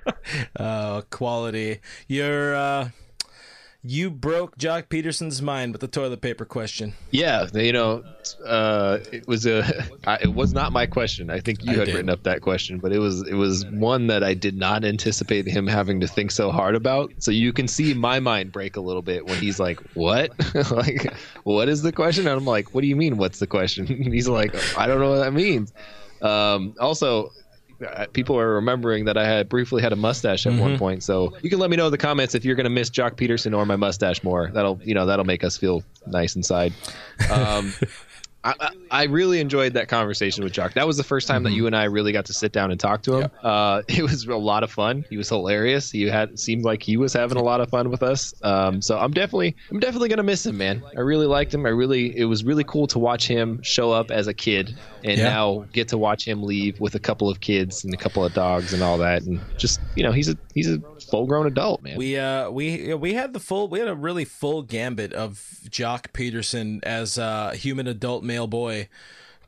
[0.55, 1.79] Uh, quality.
[2.07, 2.89] You're uh,
[3.83, 6.93] you broke Joc Pederson's mind with the toilet paper question.
[7.09, 8.03] Yeah, you know,
[8.45, 9.63] uh, it was a,
[10.05, 11.31] I, it was not my question.
[11.31, 11.95] I think you I had did.
[11.95, 15.47] written up that question, but it was it was one that I did not anticipate
[15.47, 17.11] him having to think so hard about.
[17.17, 20.31] So you can see my mind break a little bit when he's like, "What?
[20.71, 21.11] like,
[21.43, 23.17] what is the question?" And I'm like, "What do you mean?
[23.17, 25.73] What's the question?" And he's like, "I don't know what that means."
[26.21, 27.31] Um, also.
[28.13, 30.79] People are remembering that I had briefly had a mustache at one Mhm.
[30.79, 32.89] point, so you can let me know in the comments if you're going to miss
[32.89, 34.49] Joc Pederson or my mustache more.
[34.53, 36.73] That'll you know that'll make us feel nice inside.
[37.31, 37.73] Um,
[38.43, 40.73] I, I- really enjoyed that conversation with Joc.
[40.73, 42.79] That was the first time that you and I really got to sit down and
[42.79, 43.31] talk to him.
[43.43, 45.05] Uh, it was a lot of fun.
[45.09, 45.91] He was hilarious.
[45.91, 48.33] He had seemed like he was having a lot of fun with us.
[48.43, 50.83] Um, so I'm definitely I'm definitely gonna miss him, man.
[50.97, 51.65] I really liked him.
[51.65, 55.17] I really it was really cool to watch him show up as a kid and
[55.17, 55.29] Yeah.
[55.29, 58.33] now get to watch him leave with a couple of kids and a couple of
[58.33, 59.21] dogs and all that.
[59.23, 61.97] And just you know he's a he's a full grown adult, man.
[61.97, 66.11] We uh we we had the full we had a really full gambit of Joc
[66.13, 68.89] Pederson as a human adult male boy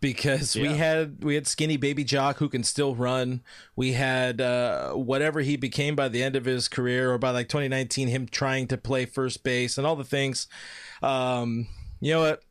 [0.04, 3.41] because we had we had skinny baby Joc who can still run.
[3.76, 7.47] We had uh whatever he became by the end of his career or by like
[7.47, 10.47] 2019 him trying to play first base and all the things.
[11.02, 11.67] Um
[12.02, 12.43] you know what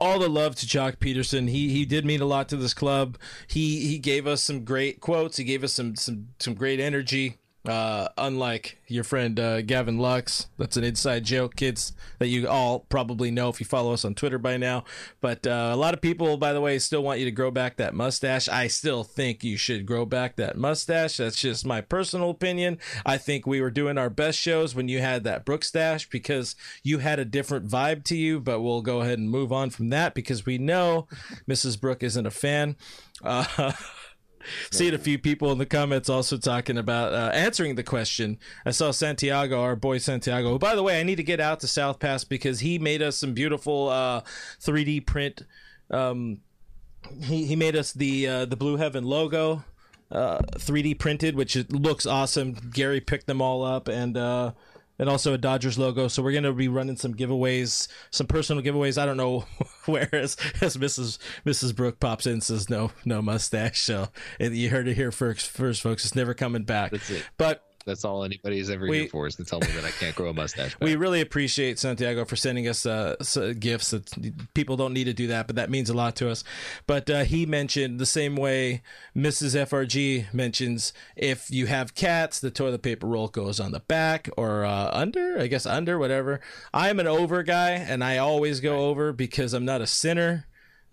[0.00, 1.50] all the love to Joc Pederson.
[1.50, 3.18] He he did mean a lot to this club.
[3.46, 5.36] He he gave us some great quotes.
[5.36, 7.39] He gave us some some some great energy.
[7.62, 12.80] Uh, unlike your friend uh, Gavin Lux, that's an inside joke, kids, that you all
[12.80, 14.84] probably know if you follow us on Twitter by now.
[15.20, 17.76] But uh, a lot of people, by the way, still want you to grow back
[17.76, 18.48] that mustache.
[18.48, 21.18] I still think you should grow back that mustache.
[21.18, 22.78] That's just my personal opinion.
[23.04, 26.56] I think we were doing our best shows when you had that Brook stash because
[26.82, 28.40] you had a different vibe to you.
[28.40, 31.08] But we'll go ahead and move on from that because we know
[31.46, 31.78] Mrs.
[31.78, 32.76] Brook isn't a fan.
[34.40, 38.38] Uh, Seeing a few people in the comments also talking about uh, answering the question.
[38.64, 41.60] I saw Santiago, our boy Santiago, who, by the way, I need to get out
[41.60, 44.22] to South Pass because he made us some beautiful uh,
[44.60, 45.42] 3D print.
[45.90, 46.40] Um,
[47.22, 49.64] he, he made us the uh, the Blue Heaven logo.
[50.10, 52.54] uh, 3D printed, which looks awesome.
[52.72, 54.16] Gary picked them all up and.
[55.00, 56.06] And also a Dodgers logo.
[56.06, 59.00] So we're gonna be running some giveaways, some personal giveaways.
[59.00, 59.46] I don't know
[59.86, 61.18] where as, as Mrs.
[61.44, 61.74] Mrs.
[61.74, 63.80] Brooke pops in and says no no mustache.
[63.80, 64.08] So
[64.38, 66.04] you heard it here first, first folks.
[66.04, 66.92] It's never coming back.
[66.92, 67.24] That's it.
[67.36, 70.14] But that's all anybody's ever We- here for is to tell me that I can't
[70.14, 70.76] grow a mustache.
[70.80, 73.16] we really appreciate Santiago for sending us uh,
[73.58, 73.90] gifts.
[73.90, 76.44] That people don't need to do that, but that means a lot to us.
[76.86, 78.82] But uh, he mentioned the same way
[79.16, 79.56] Mrs.
[79.56, 84.64] FRG mentions if you have cats, the toilet paper roll goes on the back or
[84.64, 85.40] uh, under.
[85.40, 86.40] I guess under, whatever.
[86.72, 90.46] I'm an over guy, and I always go over because I'm not a sinner.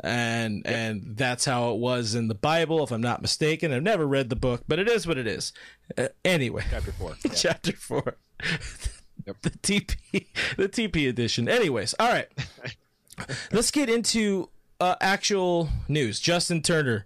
[0.04, 3.74] And and that's how it was in the Bible, if I'm not mistaken.
[3.74, 5.54] I've never read the book, but it is what it is.
[5.98, 7.16] Uh, anyway, chapter four.
[7.36, 8.18] chapter four.
[9.26, 11.50] the TP, the TP edition.
[11.50, 12.28] Anyways, all right.
[13.52, 16.20] Let's get into uh, actual news.
[16.20, 17.06] Justin Turner,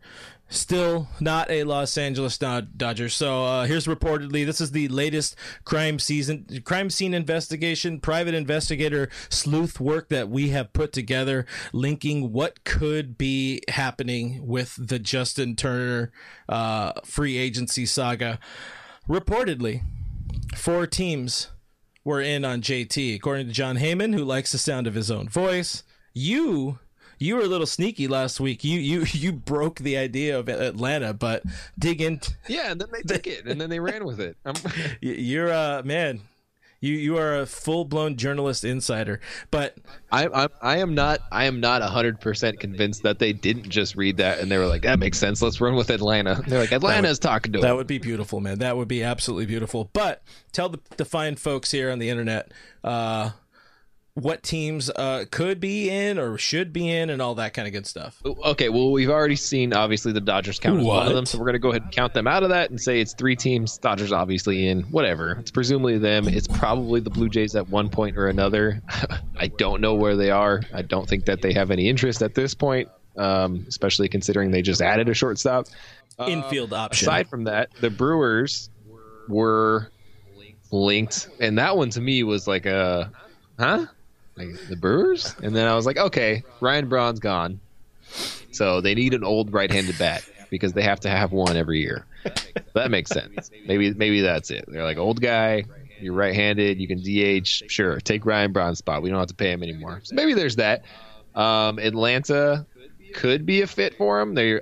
[0.52, 3.10] still not a Los Angeles Dod- Dodger.
[3.10, 9.10] So uh, here's reportedly this is the latest crime season, crime scene investigation, private investigator
[9.30, 15.56] sleuth work that we have put together, linking what could be happening with the Justin
[15.56, 16.12] Turner
[16.48, 18.40] uh, free agency saga.
[19.10, 19.82] Reportedly,
[20.56, 21.50] four teams
[22.04, 25.30] were in on JT, according to Jon Heyman, who likes the sound of his own
[25.30, 25.84] voice.
[26.14, 26.80] You
[27.22, 28.64] you were a little sneaky last week.
[28.64, 31.44] You you you broke the idea of Atlanta, but
[31.78, 32.20] dig in.
[32.48, 34.38] Yeah, and then they took it, and then they ran with it.
[34.46, 34.56] I'm,
[35.02, 36.22] You're a man.
[36.84, 39.20] You you are a full blown journalist insider,
[39.52, 39.78] but
[40.12, 43.96] I, I I am not I am not hundred percent convinced that they didn't just
[43.96, 45.44] read that and they were like that makes sense.
[45.44, 46.42] Let's run with Atlanta.
[46.48, 47.76] They're like Atlanta's talking to that him.
[47.78, 48.58] would be beautiful, man.
[48.60, 49.92] That would be absolutely beautiful.
[49.94, 52.52] But tell the, the fine folks here on the internet
[52.84, 53.30] uh,
[54.13, 57.71] what teams uh, could be in or should be in, and all that kind of
[57.71, 58.21] good stuff.
[58.26, 61.45] Okay, well, we've already seen obviously the Dodgers count as one of them, so we're
[61.45, 63.78] going to go ahead and count them out of that and say it's three teams.
[63.78, 65.38] Dodgers obviously in, whatever.
[65.39, 66.28] It's presumably them.
[66.28, 68.82] It's probably the Blue Jays at one point or another.
[69.38, 70.62] I don't know where they are.
[70.74, 74.62] I don't think that they have any interest at this point, um, especially considering they
[74.62, 75.67] just added a shortstop.
[76.28, 77.08] Infield option.
[77.08, 78.69] Aside from that, the Brewers
[79.28, 79.89] were
[80.71, 83.12] linked, and that one to me was like a,
[83.58, 83.88] huh?
[84.38, 85.36] Like the Brewers?
[85.44, 87.60] And then I was like, okay, Ryan Braun's gone,
[88.52, 92.06] so they need an old right-handed bat because they have to have one every year.
[92.74, 93.50] that makes sense.
[93.65, 94.65] Maybe maybe that's it.
[94.67, 95.63] They're like old guy.
[96.00, 96.80] You're right-handed.
[96.80, 97.63] You can DH.
[97.67, 99.02] Sure, take Ryan Braun's spot.
[99.02, 100.02] We don't have to pay him anymore.
[100.04, 100.84] So maybe there's that.
[101.36, 102.65] Um, Atlanta
[103.13, 104.34] could be a fit for him.
[104.34, 104.60] They,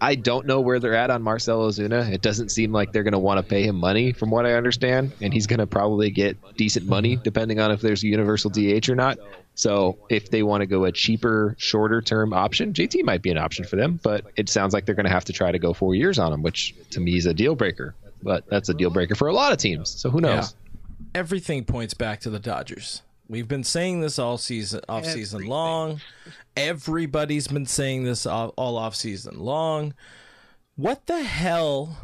[0.00, 2.12] I don't know where they're at on Marcelo Ozuna.
[2.12, 4.54] It doesn't seem like they're going to want to pay him money, from what I
[4.54, 8.50] understand, and he's going to probably get decent money depending on if there's a universal
[8.50, 9.18] DH or not.
[9.56, 13.38] So if they want to go a cheaper, shorter term option, JT might be an
[13.38, 13.98] option for them.
[14.00, 16.32] But it sounds like they're going to have to try to go four years on
[16.32, 17.96] him, which to me is a deal breaker.
[18.22, 19.90] But that's a deal breaker for a lot of teams.
[19.90, 20.54] So who knows?
[21.12, 23.02] Everything points back to the Dodgers.
[23.28, 26.00] We've been saying this all season, off season long.
[26.56, 29.92] Everybody's been saying this all, all off season long.
[30.76, 31.98] What the hell,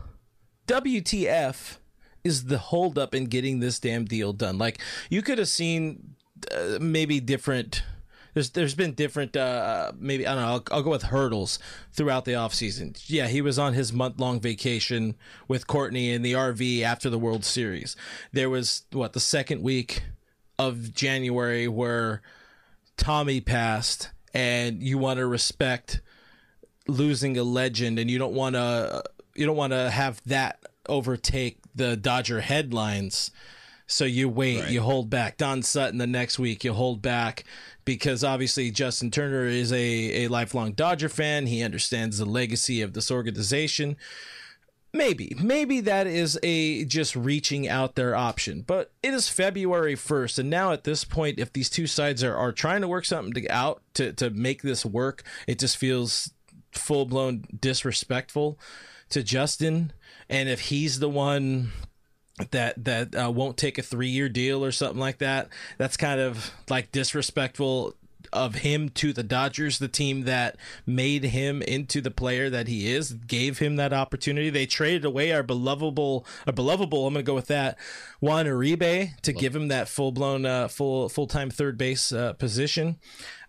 [0.66, 1.78] WTF,
[2.24, 4.58] is the holdup in getting this damn deal done?
[4.58, 6.14] Like you could have seen
[6.52, 7.82] uh, maybe different.
[8.34, 11.60] There's there's been different uh maybe I don't know I'll, I'll go with hurdles
[11.92, 13.00] throughout the offseason.
[13.06, 15.14] Yeah, he was on his month long vacation
[15.46, 17.94] with Courtney in the RV after the World Series.
[18.32, 20.02] There was what the second week
[20.58, 22.22] of January where
[22.96, 26.00] Tommy passed and you want to respect
[26.86, 29.02] losing a legend and you don't want to
[29.34, 33.30] you don't want to have that overtake the Dodger headlines.
[33.86, 35.36] So you wait, you hold back.
[35.36, 37.44] Don Sutton the next week, you hold back
[37.84, 41.46] because obviously Justin Turner is a, a lifelong Dodger fan.
[41.46, 43.96] He understands the legacy of this organization.
[44.94, 50.38] Maybe, maybe that is a just reaching out their option, but it is February 1st.
[50.38, 53.34] And now at this point, if these two sides are, are trying to work something
[53.34, 56.30] to, out to, to make this work, it just feels
[56.70, 58.56] full blown disrespectful
[59.08, 59.92] to Justin.
[60.28, 61.72] And if he's the one
[62.50, 65.48] that that uh, won't take a three year deal or something like that.
[65.78, 67.94] That's kind of like disrespectful
[68.34, 70.56] of him to the Dodgers, the team that
[70.86, 74.50] made him into the player that he is, gave him that opportunity.
[74.50, 77.06] They traded away our belovable, our belovable.
[77.06, 77.78] I'm going to go with that
[78.20, 82.34] Juan Uribe to give him that full blown, uh, full full time third base uh,
[82.34, 82.98] position.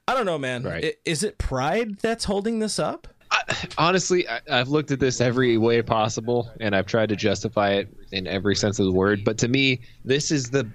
[0.07, 0.63] I don't know, man.
[0.63, 0.95] Right.
[1.03, 3.07] Is it pride that's holding this up?
[3.77, 7.87] Honestly, I, I've looked at this every way possible, and I've tried to justify it
[8.11, 9.23] in every sense of the word.
[9.23, 10.69] But to me, this is the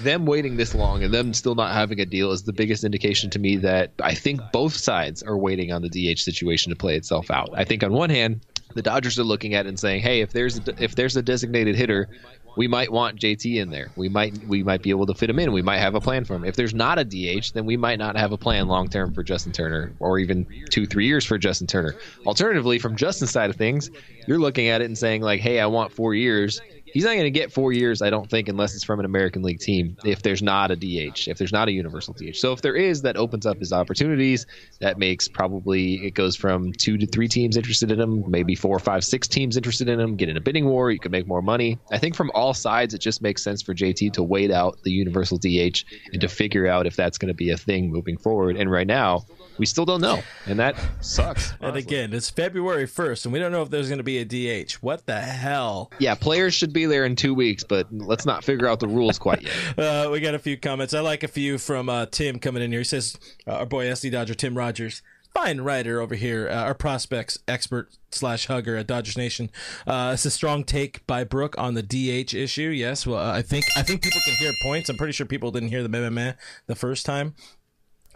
[0.00, 3.30] them waiting this long and them still not having a deal is the biggest indication
[3.30, 6.96] to me that I think both sides are waiting on the DH situation to play
[6.96, 7.50] itself out.
[7.54, 10.32] I think on one hand, the Dodgers are looking at it and saying, "Hey, if
[10.32, 12.08] there's a, if there's a designated hitter,
[12.56, 13.90] we might want JT in there.
[13.96, 15.52] We might we might be able to fit him in.
[15.52, 16.44] We might have a plan for him.
[16.44, 19.22] If there's not a DH, then we might not have a plan long term for
[19.22, 21.94] Justin Turner, or even two three years for Justin Turner.
[22.26, 23.90] Alternatively, from Justin's side of things,
[24.26, 26.60] you're looking at it and saying like, "Hey, I want four years."
[26.92, 29.42] He's not going to get four years, I don't think, unless it's from an American
[29.42, 29.96] League team.
[30.04, 33.02] If there's not a DH, if there's not a universal DH, so if there is,
[33.02, 34.46] that opens up his opportunities.
[34.80, 38.78] That makes probably it goes from two to three teams interested in him, maybe four,
[38.78, 40.16] five, six teams interested in him.
[40.16, 41.78] Get in a bidding war, you can make more money.
[41.90, 44.90] I think from all sides, it just makes sense for JT to wait out the
[44.90, 48.56] universal DH and to figure out if that's going to be a thing moving forward.
[48.56, 49.24] And right now,
[49.58, 51.52] we still don't know, and that sucks.
[51.60, 54.24] And again, it's February 1st, and we don't know if there's going to be a
[54.24, 54.72] DH.
[54.74, 55.90] What the hell?
[55.98, 59.18] Yeah, players should be there in two weeks, but let's not figure out the rules
[59.18, 59.52] quite yet.
[59.82, 60.94] Uh, we got a few comments.
[60.94, 62.80] I like a few from uh, Tim coming in here.
[62.80, 63.16] He says,
[63.46, 65.02] uh, our boy SD Dodger, Tim Rogers.
[65.34, 69.50] Fine writer over here, uh, our prospects expert slash hugger at Dodgers Nation.
[69.86, 72.68] Uh, it's a strong take by Brooke on the DH issue.
[72.68, 74.90] Yes, well, uh, I think I think people can hear points.
[74.90, 76.32] I'm pretty sure people didn't hear the meh, meh, meh
[76.66, 77.34] the first time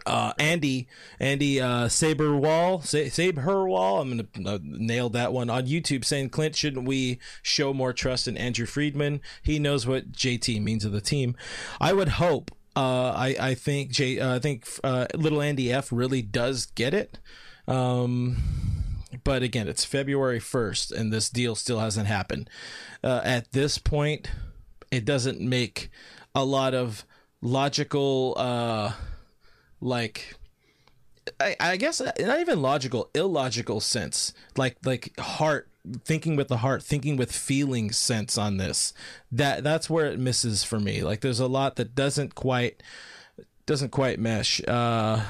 [0.07, 0.87] uh, Andy
[1.19, 4.01] Andy uh, Saberwall Sa- Saberwall.
[4.01, 8.27] I'm gonna uh, nail that one on YouTube saying Clint shouldn't we show more trust
[8.27, 9.21] in Andrew Friedman?
[9.43, 11.35] He knows what JT means to the team.
[11.79, 15.91] I would hope uh, I I think J uh, I think uh, little Andy F
[15.91, 17.19] really does get it.
[17.67, 18.37] Um,
[19.23, 22.49] but again it's February 1st and this deal still hasn't happened.
[23.03, 24.29] Uh, at this point
[24.91, 25.89] it doesn't make
[26.35, 27.03] a lot of
[27.41, 28.91] logical uh
[29.81, 30.35] like
[31.39, 34.33] I, I guess not even logical illogical sense.
[34.55, 35.69] Like like heart
[36.03, 38.93] thinking with the heart thinking with feeling sense on this.
[39.31, 41.03] That that's where it misses for me.
[41.03, 42.81] Like there's a lot that doesn't quite
[43.65, 44.61] doesn't quite mesh.
[44.67, 45.23] Uh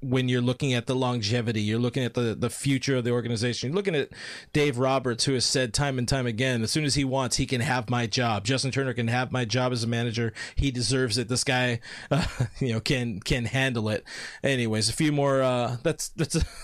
[0.00, 3.70] when you're looking at the longevity, you're looking at the, the future of the organization.
[3.70, 4.10] You're looking at
[4.52, 7.46] Dave Roberts, who has said time and time again, as soon as he wants, he
[7.46, 8.44] can have my job.
[8.44, 10.32] Justin Turner can have my job as a manager.
[10.54, 11.28] He deserves it.
[11.28, 11.80] This guy,
[12.10, 12.26] uh,
[12.60, 14.04] you know, can can handle it.
[14.42, 15.42] Anyways, a few more.
[15.42, 16.36] Uh, that's that's.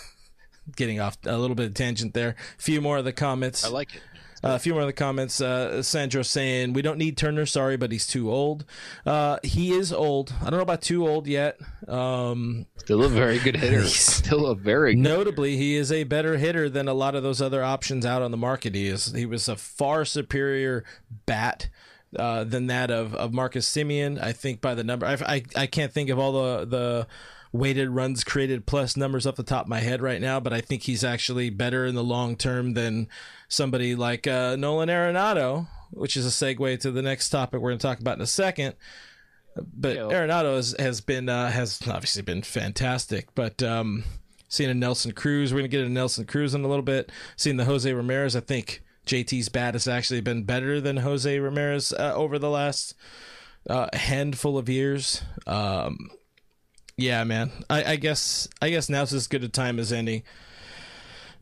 [0.77, 2.37] Getting off a little bit of tangent there.
[2.57, 3.65] A few more of the comments.
[3.65, 4.01] I like it.
[4.45, 5.41] Uh, a few more of the comments.
[5.41, 7.47] Uh, Sandro saying, We don't need Turner.
[7.47, 8.65] Sorry, but he's too old.
[9.07, 10.33] Uh, he is old.
[10.41, 11.59] I don't know about too old yet.
[11.89, 13.85] Um, Still a very good hitter.
[13.87, 17.41] Still a very good Notably, he is a better hitter than a lot of those
[17.41, 18.75] other options out on the market.
[18.75, 19.13] He is.
[19.13, 20.85] He was a far superior
[21.27, 21.69] bat.
[22.15, 25.67] Uh, than that of, of Marcus Semien, I think by the number, I, I, I
[25.67, 27.07] can't think of all the the
[27.53, 30.61] weighted runs created plus numbers off the top of my head right now, but I
[30.61, 33.09] think he's actually better in the long term than
[33.49, 37.79] somebody like uh, Nolan Arenado, which is a segue to the next topic we're going
[37.79, 38.75] to talk about in a second.
[39.55, 44.05] But Arenado has, has been uh, has obviously been fantastic, but um,
[44.49, 47.13] seeing a Nelson Cruz, we're going to get a Nelson Cruz in a little bit.
[47.37, 51.93] Seeing the Jose Ramirez, I think JT's bat has actually been better than Jose Ramirez
[51.93, 52.95] uh, over the last
[53.69, 55.23] uh, handful of years.
[55.47, 56.11] Um,
[56.97, 57.51] yeah, man.
[57.69, 60.25] I, I guess I guess now's as good a time as any.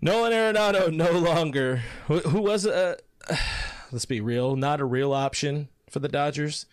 [0.00, 1.82] Nolan Arenado no longer.
[2.06, 2.96] Who, who was a?
[3.28, 3.36] Uh,
[3.92, 4.56] let's be real.
[4.56, 6.66] Not a real option for the Dodgers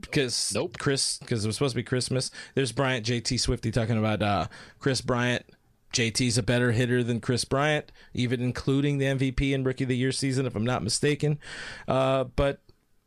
[0.00, 0.78] because nope.
[0.78, 2.30] Chris because it was supposed to be Christmas.
[2.54, 4.46] There's Bryant, JT Swifty talking about uh,
[4.78, 5.44] Kris Bryant.
[5.96, 9.96] JT's a better hitter than Kris Bryant, even including the MVP and Rookie of the
[9.96, 11.38] Year season, if I'm not mistaken.
[11.88, 12.60] Uh, but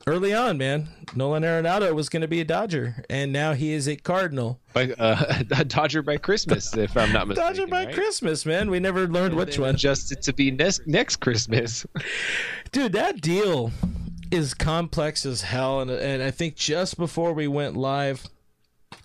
[0.08, 3.88] early on, man, Nolan Arenado was going to be a Dodger, and now he is
[3.88, 4.60] a Cardinal.
[4.74, 7.54] By, uh, a Dodger by Christmas, if I'm not mistaken.
[7.54, 7.94] Dodger by right?
[7.94, 8.72] Christmas, man.
[8.72, 9.76] We never learned And which one.
[9.76, 11.86] Adjusted to be next next Christmas.
[12.72, 13.72] Dude, that deal
[14.32, 18.26] is complex as hell, and and I think just before we went live,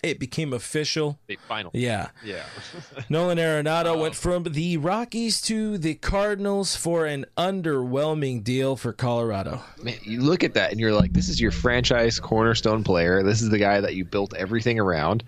[0.02, 1.18] it became official.
[1.26, 1.70] Big final.
[1.74, 2.08] Yeah.
[2.24, 2.44] Yeah.
[3.08, 9.62] Nolan Arenado went from the Rockies to the Cardinals for an underwhelming deal for Colorado.
[9.82, 13.22] Man, you look at that and you're like, this is your franchise cornerstone player.
[13.22, 15.24] This is the guy that you built everything around.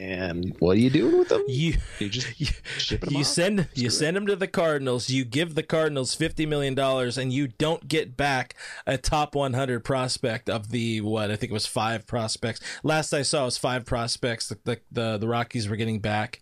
[0.00, 1.44] And what are you doing with them?
[1.46, 2.38] You you just
[2.88, 3.26] them you off?
[3.26, 5.10] send you send him to the Cardinals.
[5.10, 8.54] You give the Cardinals fifty million dollars, and you don't get back
[8.86, 12.60] a top one hundred prospect of the what I think it was five prospects.
[12.82, 14.48] Last I saw was five prospects.
[14.48, 16.40] The the the, the Rockies were getting back.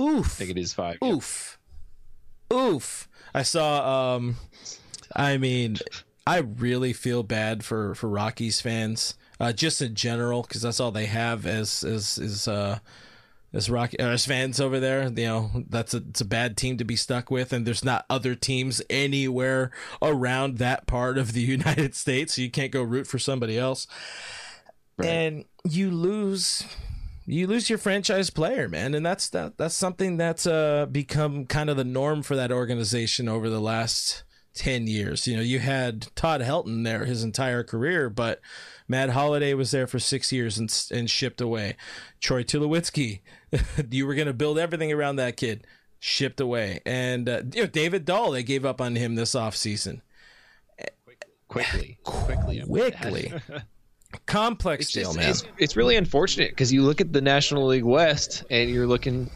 [0.00, 0.26] Oof.
[0.26, 0.98] I think it is five.
[1.04, 1.56] Oof.
[2.52, 3.08] Oof.
[3.32, 4.38] I saw um
[5.14, 5.76] I mean,
[6.26, 9.14] I really feel bad for for Rockies fans.
[9.40, 12.78] Uh just in general cuz that's all they have as as is uh
[13.52, 16.84] as Rocky as fans over there, you know, that's a it's a bad team to
[16.84, 19.70] be stuck with and there's not other teams anywhere
[20.02, 23.86] around that part of the United States, so you can't go root for somebody else.
[25.02, 26.64] And you lose
[27.28, 31.68] you lose your franchise player, man, and that's that, that's something that's uh, become kind
[31.68, 34.24] of the norm for that organization over the last
[34.58, 35.26] ten years.
[35.26, 38.40] You know, you had Todd Helton there his entire career, but
[38.88, 41.76] Matt Holliday was there for six years and and shipped away.
[42.20, 43.20] Troy Tulowitzki,
[43.90, 45.66] you were going to build everything around that kid,
[46.00, 50.00] shipped away, and uh, you know, David Dahl, they gave up on him this offseason.
[51.48, 53.32] quickly, quickly, quickly.
[54.26, 55.28] Complex It's, deal, just- man.
[55.30, 59.30] it's, it's really unfortunate because you look at the National League West and you're looking.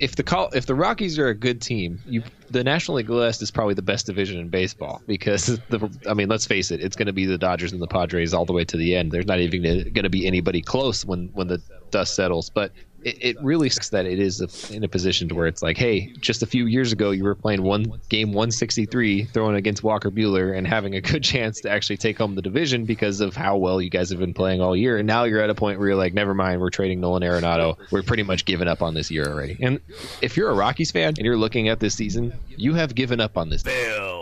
[0.00, 3.42] If the call, if the Rockies are a good team, you the National League West
[3.42, 6.96] is probably the best division in baseball because the I mean let's face it, it's
[6.96, 9.12] going to be the Dodgers and the Padres all the way to the end.
[9.12, 11.60] There's not even going to be anybody close when when the
[11.90, 12.50] dust settles.
[12.50, 12.72] But
[13.04, 16.12] it, it really sucks that it is in a position to where it's like, hey,
[16.20, 20.56] just a few years ago you were playing one game 163, throwing against Walker Buehler
[20.56, 23.80] and having a good chance to actually take home the division because of how well
[23.80, 24.96] you guys have been playing all year.
[24.96, 27.76] And now you're at a point where you're like, never mind, we're trading Nolan Arenado.
[27.90, 29.56] We're pretty much giving up on this year already.
[29.60, 29.80] And
[30.22, 33.36] if you're a Rockies fan and you're looking at this season, you have given up
[33.36, 33.62] on this.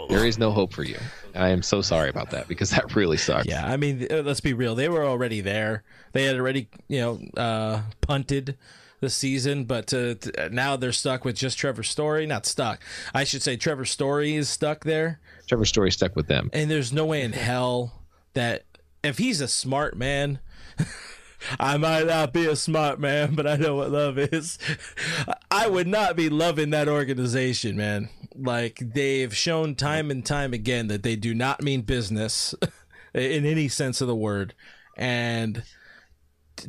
[0.09, 0.99] There is no hope for you.
[1.35, 3.47] I am so sorry about that because that really sucks.
[3.47, 4.75] Yeah, I mean, uh, let's be real.
[4.75, 5.83] They were already there.
[6.13, 8.57] They had already, you know, uh, punted
[9.01, 12.25] the season, but uh, t- now they're stuck with just Trevor Story.
[12.27, 12.81] Not stuck.
[13.13, 15.21] I should say Trevor Story is stuck there.
[15.49, 16.51] Trevor Story stuck with them.
[16.53, 18.03] And there's no way in hell
[18.35, 18.65] that
[19.03, 20.39] if he's a smart man,
[21.61, 24.59] I might not be a smart man, but I know what love is.
[25.51, 28.09] I would not be loving that organization, man.
[28.35, 32.55] Like they've shown time and time again that they do not mean business
[33.15, 34.55] in any sense of the word.
[34.97, 35.63] And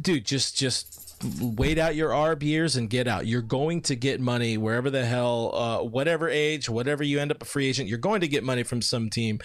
[0.01, 0.99] dude, just just
[1.39, 3.27] wait out your ARB years and get out.
[3.27, 7.41] You're going to get money wherever the hell, uh, whatever age, whatever you end up
[7.41, 9.39] a free agent, you're going to get money from some team.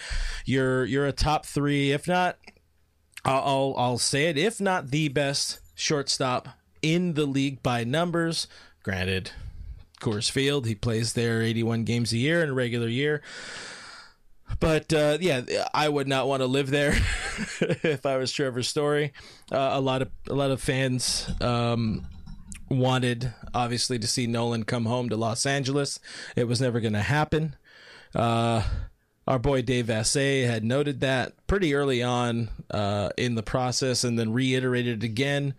[0.45, 2.37] You're you're a top three, if not,
[3.25, 6.49] I'll I'll, I'll say it, if not the best shortstop
[6.81, 8.47] in the league by numbers.
[8.83, 9.31] Granted,
[9.99, 13.21] Coors Field, he plays there 81 games a year in a regular year.
[14.59, 15.41] But uh, yeah,
[15.73, 16.91] I would not want to live there
[17.61, 19.13] if I was Trevor Story.
[19.51, 22.07] Uh, a lot of a lot of fans um,
[22.69, 25.99] wanted, obviously, to see Nolan come home to Los Angeles.
[26.35, 27.55] It was never going to happen.
[28.15, 28.63] Uh,
[29.27, 34.17] our boy Dave Vassegh had noted that pretty early on uh, in the process, and
[34.17, 35.53] then reiterated it again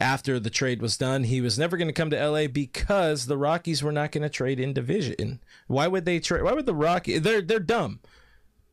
[0.00, 1.24] after the trade was done.
[1.24, 4.28] He was never going to come to LA because the Rockies were not going to
[4.28, 5.40] trade in division.
[5.66, 6.42] Why would they trade?
[6.42, 7.22] Why would the Rockies?
[7.22, 8.00] They're they're dumb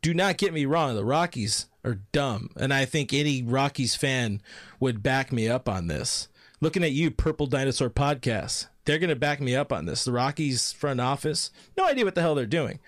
[0.01, 2.51] do not get me wrong, the Rockies are dumb.
[2.55, 4.41] And I think any Rockies fan
[4.80, 6.28] would back me up on this.
[6.61, 10.03] Looking at you, Purple Dinosaur Podcast, they're going to back me up on this.
[10.03, 12.80] The Rockies front office, no idea what the hell they're doing.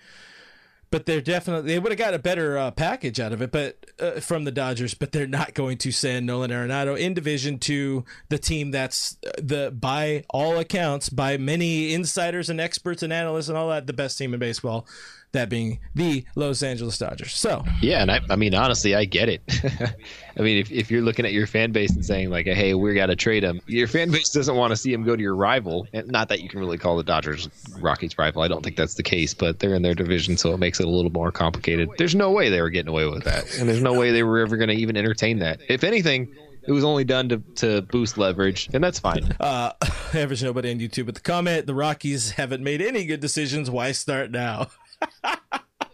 [0.92, 3.86] But they're definitely, they would have got a better uh, package out of it but
[4.00, 8.04] uh, from the Dodgers, but they're not going to send Nolan Arenado in division to
[8.30, 13.50] the team that's uh, the, by all accounts, by many insiders and experts and analysts
[13.50, 14.88] and all that, the best team in baseball
[15.32, 17.36] that being the Los Angeles Dodgers.
[17.36, 19.42] So Yeah, and I, I mean, honestly, I get it.
[20.38, 22.94] I mean, if, if you're looking at your fan base and saying like, "Hey, we
[22.94, 25.36] got to trade him," your fan base doesn't want to see him go to your
[25.36, 25.88] rival.
[25.94, 27.50] And not that you can really call the Dodgers
[27.80, 28.42] Rockies rival.
[28.42, 30.86] I don't think that's the case, but they're in their division, so it makes it
[30.86, 31.90] a little more complicated.
[31.98, 34.40] There's no way they were getting away with that, and there's no way they were
[34.40, 35.60] ever going to even entertain that.
[35.68, 36.34] If anything.
[36.68, 39.36] It was only done to, to boost leverage, and that's fine.
[39.40, 39.72] Uh,
[40.14, 43.72] average nobody on YouTube, but the comment: the Rockies haven't made any good decisions.
[43.72, 44.68] Why start now?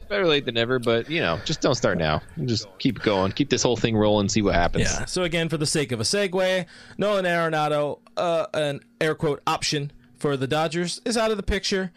[0.08, 2.22] Better late than never, but you know, just don't start now.
[2.46, 4.86] Just keep going, keep this whole thing rolling, see what happens.
[4.86, 5.06] Yeah.
[5.06, 6.66] So again, for the sake of a segue,
[6.98, 11.92] Nolan Arenado, uh, an air quote option for the Dodgers, is out of the picture.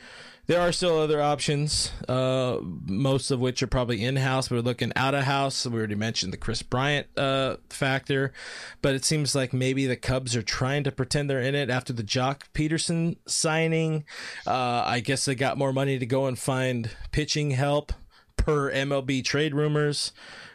[0.49, 4.51] There are still other options, uh, most of which are probably in house.
[4.51, 5.67] We're looking out of house.
[5.67, 8.33] We already mentioned the Kris Bryant uh, factor,
[8.81, 11.93] but it seems like maybe the Cubs are trying to pretend they're in it after
[11.93, 14.07] the Joc Pederson signing.
[14.47, 17.93] Uh, I guess they got more money to go and find pitching help
[18.39, 20.13] per MLB trade rumors.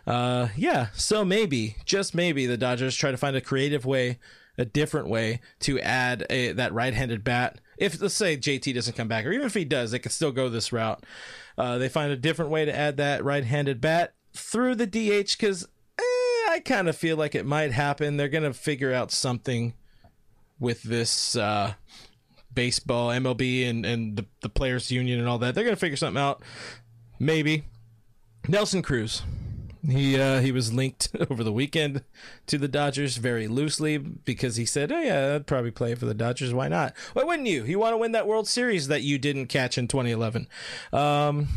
[0.08, 4.18] Uh, yeah, so maybe, just maybe, the Dodgers try to find a creative way,
[4.58, 7.60] a different way to add a, that right-handed bat.
[7.78, 10.32] If let's say JT doesn't come back, or even if he does, they could still
[10.32, 11.04] go this route.
[11.58, 15.64] Uh, they find a different way to add that right-handed bat through the DH because
[15.98, 18.18] eh, I kind of feel like it might happen.
[18.18, 19.74] They're gonna figure out something
[20.60, 21.74] with this uh,
[22.54, 25.56] baseball, MLB, and and the, the players' union and all that.
[25.56, 26.44] They're gonna figure something out.
[27.20, 27.64] Maybe
[28.48, 29.24] Nelson Cruz.
[29.88, 32.04] He uh, he was linked over the weekend
[32.48, 36.14] to the Dodgers very loosely because he said, "Oh yeah, I'd probably play for the
[36.14, 36.54] Dodgers.
[36.54, 36.94] Why not?
[37.14, 37.66] Why wouldn't you?
[37.66, 40.48] You want to win that World Series that you didn't catch in 2011."
[40.94, 41.50] Um,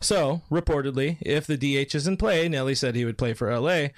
[0.00, 3.88] so reportedly, if the DH is in play, Nelly said he would play for LA.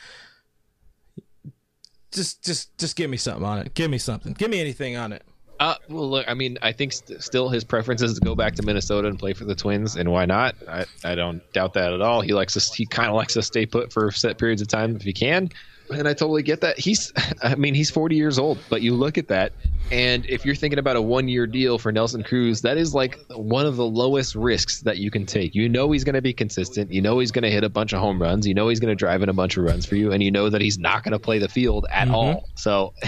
[2.13, 3.75] just just just give me something on it.
[3.75, 4.33] Give me something.
[4.33, 5.23] Give me anything on it.
[5.59, 8.55] Uh, well, look, I mean, I think st- still his preference is to go back
[8.57, 10.55] to Minnesota and play for the Twins, and why not?
[10.69, 12.21] I, I don't doubt that at all.
[12.21, 14.97] He likes to, he kind of likes to stay put for set periods of time
[14.97, 15.49] if he can,
[15.91, 16.79] and I totally get that.
[16.79, 17.11] He's,
[17.43, 19.53] I mean, he's 40 years old, but you look at that,
[19.91, 23.19] and if you're thinking about a one year deal for Nelson Cruz, that is like
[23.35, 25.55] one of the lowest risks that you can take.
[25.55, 26.93] You know he's going to be consistent.
[26.93, 28.47] You know he's going to hit a bunch of home runs.
[28.47, 30.31] You know he's going to drive in a bunch of runs for you, and you
[30.31, 32.13] know that he's not going to play the field at Mhm.
[32.13, 32.49] all.
[32.57, 32.93] So.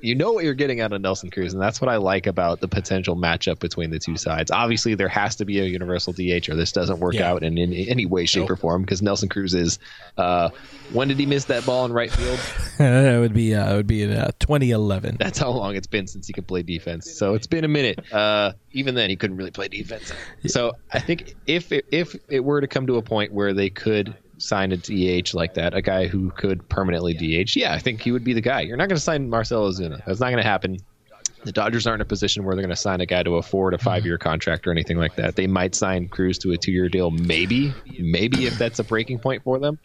[0.00, 2.60] You know what you're getting out of Nelson Cruz, and that's what I like about
[2.60, 4.50] the potential matchup between the two sides.
[4.50, 7.30] Obviously, there has to be a universal DH, or this doesn't work Yeah.
[7.30, 8.82] out in, in any way, shape, or form.
[8.82, 9.78] Because Nelson Cruz is,
[10.16, 10.50] uh,
[10.92, 12.38] when did he miss that ball in right field?
[12.78, 15.16] it would be uh, it would be in uh, 2011.
[15.18, 17.10] That's how long it's been since he could play defense.
[17.18, 18.00] So it's been a minute.
[18.12, 20.12] Uh, even then, he couldn't really play defense.
[20.46, 23.68] So I think if it, if it were to come to a point where they
[23.70, 28.00] could sign a DH like that, a guy who could permanently DH, yeah, I think
[28.00, 28.60] he would be the guy.
[28.62, 30.04] You're not going to sign Marcelo Ozuna.
[30.04, 30.78] That's not going to happen.
[31.44, 33.42] The Dodgers aren't in a position where they're going to sign a guy to a
[33.42, 35.36] four to five year contract or anything like that.
[35.36, 39.20] They might sign Cruz to a two year deal, maybe, maybe if that's a breaking
[39.20, 39.78] point for them.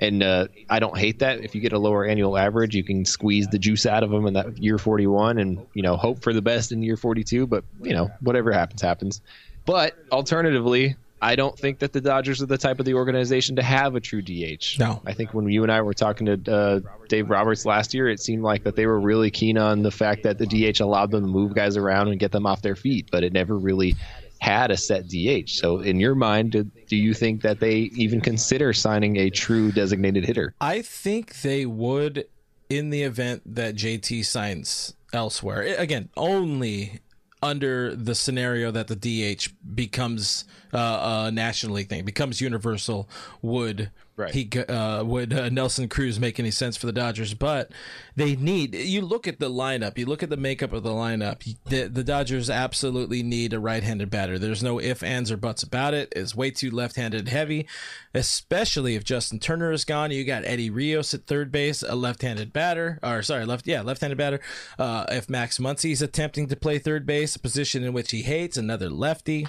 [0.00, 1.42] And uh, I don't hate that.
[1.42, 4.26] If you get a lower annual average, you can squeeze the juice out of them
[4.26, 7.46] in that year 41, and you know hope for the best in year 42.
[7.46, 9.22] But you know whatever happens, happens.
[9.64, 13.62] But alternatively, I don't think that the Dodgers are the type of the organization to
[13.62, 14.78] have a true DH.
[14.78, 15.00] No.
[15.06, 18.20] I think when you and I were talking to uh, Dave Roberts last year, it
[18.20, 21.22] seemed like that they were really keen on the fact that the DH allowed them
[21.22, 23.94] to move guys around and get them off their feet, but it never really
[24.40, 25.48] had a set DH.
[25.48, 29.72] So, in your mind, do, do you think that they even consider signing a true
[29.72, 30.54] designated hitter?
[30.60, 32.26] I think they would
[32.68, 35.62] in the event that JT signs elsewhere.
[35.78, 37.00] Again, only
[37.42, 43.08] under the scenario that the DH becomes uh, a National League thing, becomes universal.
[43.42, 44.32] Would Right.
[44.32, 47.34] he uh, would uh, Nelson Cruz make any sense for the Dodgers?
[47.34, 47.70] But
[48.14, 48.74] they need.
[48.74, 49.98] You look at the lineup.
[49.98, 51.44] You look at the makeup of the lineup.
[51.66, 54.38] The, the Dodgers absolutely need a right-handed batter.
[54.38, 56.14] There's no ifs, ands, or buts about it.
[56.16, 57.66] It's way too left-handed heavy,
[58.14, 60.10] especially if Justin Turner is gone.
[60.10, 64.16] You got Eddie Rios at third base, a left-handed batter, or sorry, left yeah, left-handed
[64.16, 64.40] batter.
[64.78, 68.56] Uh, if Max Muncy's attempting to play third base, a position in which he hates,
[68.56, 69.46] another lefty.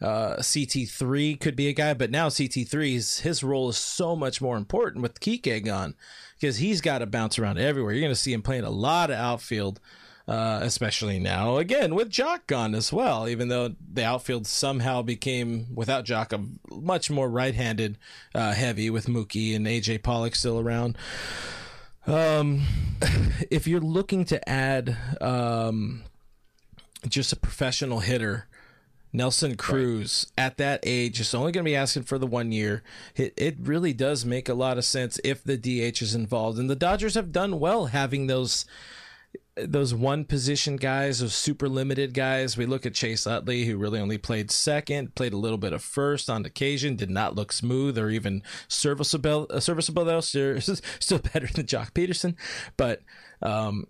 [0.00, 4.56] Uh, CT3 could be a guy, but now CT3's his role is so much more
[4.56, 5.94] important with Kike gone
[6.38, 7.92] because he's got to bounce around everywhere.
[7.92, 9.78] You're going to see him playing a lot of outfield,
[10.26, 13.28] uh, especially now again with Joc gone as well.
[13.28, 17.98] Even though the outfield somehow became without Joc a much more right-handed
[18.34, 20.96] uh, heavy with Mookie and AJ Pollock still around.
[22.06, 22.62] Um,
[23.50, 26.04] if you're looking to add um,
[27.08, 28.46] just a professional hitter.
[29.12, 32.82] Nelson Cruz at that age is only going to be asking for the one year.
[33.16, 36.70] It, it really does make a lot of sense if the DH is involved, and
[36.70, 38.64] the Dodgers have done well having those
[39.56, 42.56] those one position guys, those super limited guys.
[42.56, 45.82] We look at Chase Utley, who really only played second, played a little bit of
[45.82, 49.46] first on occasion, did not look smooth or even serviceable.
[49.50, 52.36] Uh, serviceable though, still, still better than Joc Pederson,
[52.76, 53.02] but.
[53.42, 53.86] Um,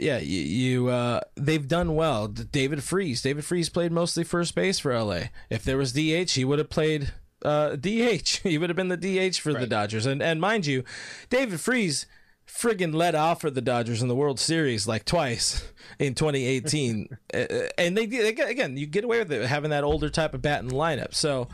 [0.00, 2.28] yeah, you, you uh, they've done well.
[2.28, 5.24] David Freese, David Freese played mostly first base for LA.
[5.48, 7.12] If there was DH, he would have played
[7.44, 8.40] uh, DH.
[8.42, 10.06] He would have been the DH for the Dodgers.
[10.06, 10.84] And and mind you,
[11.28, 12.06] David Freese
[12.46, 15.68] friggin' led off for the Dodgers in the World Series like twice
[15.98, 17.08] in 2018.
[17.32, 20.42] Uh, and they, they again, you get away with it having that older type of
[20.42, 21.14] bat in the lineup.
[21.14, 21.46] So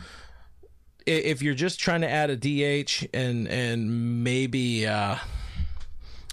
[1.04, 5.16] if you're just trying to add a DH and and maybe uh,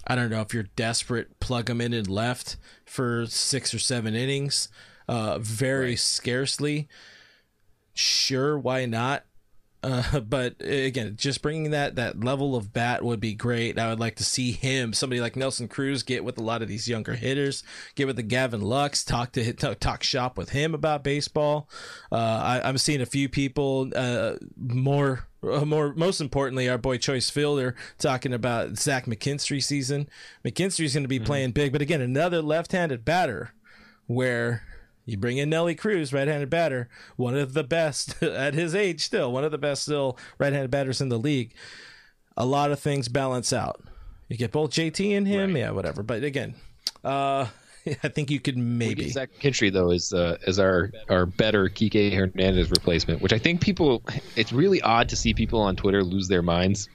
[0.05, 4.15] I don't know if you're desperate, plug him in and left for six or seven
[4.15, 4.69] innings,
[5.07, 6.87] uh, very scarcely.
[7.93, 9.23] Sure, why not?
[9.83, 13.77] Uh, but again, just bringing that that level of bat would be great.
[13.77, 16.67] I would like to see him, somebody like Nelson Cruz, get with a lot of
[16.67, 17.63] these younger hitters,
[17.95, 21.69] get with the Gavin Lux, talk to talk, talk shop with him about baseball.
[22.11, 27.29] Uh, I, I'm seeing a few people uh, more more most importantly, our boy Choice
[27.29, 30.09] Fielder talking about Zach McKinstry season.
[30.45, 33.51] McKinstry's going to be playing big, but again, another left-handed batter
[34.07, 34.63] where
[35.05, 39.31] you bring in Nelly Cruz, right-handed batter, one of the best at his age still,
[39.31, 41.53] one of the best still right-handed batters in the league.
[42.37, 43.81] A lot of things balance out.
[44.29, 46.01] You get both JT and him, yeah, whatever.
[46.01, 46.55] But again,
[47.03, 47.47] uh,
[48.03, 49.09] I think you could maybe.
[49.09, 53.61] Zach Kintry though is uh, as our our better Kike Hernandez replacement, which I think
[53.61, 54.03] people.
[54.35, 56.89] It's really odd to see people on Twitter lose their minds.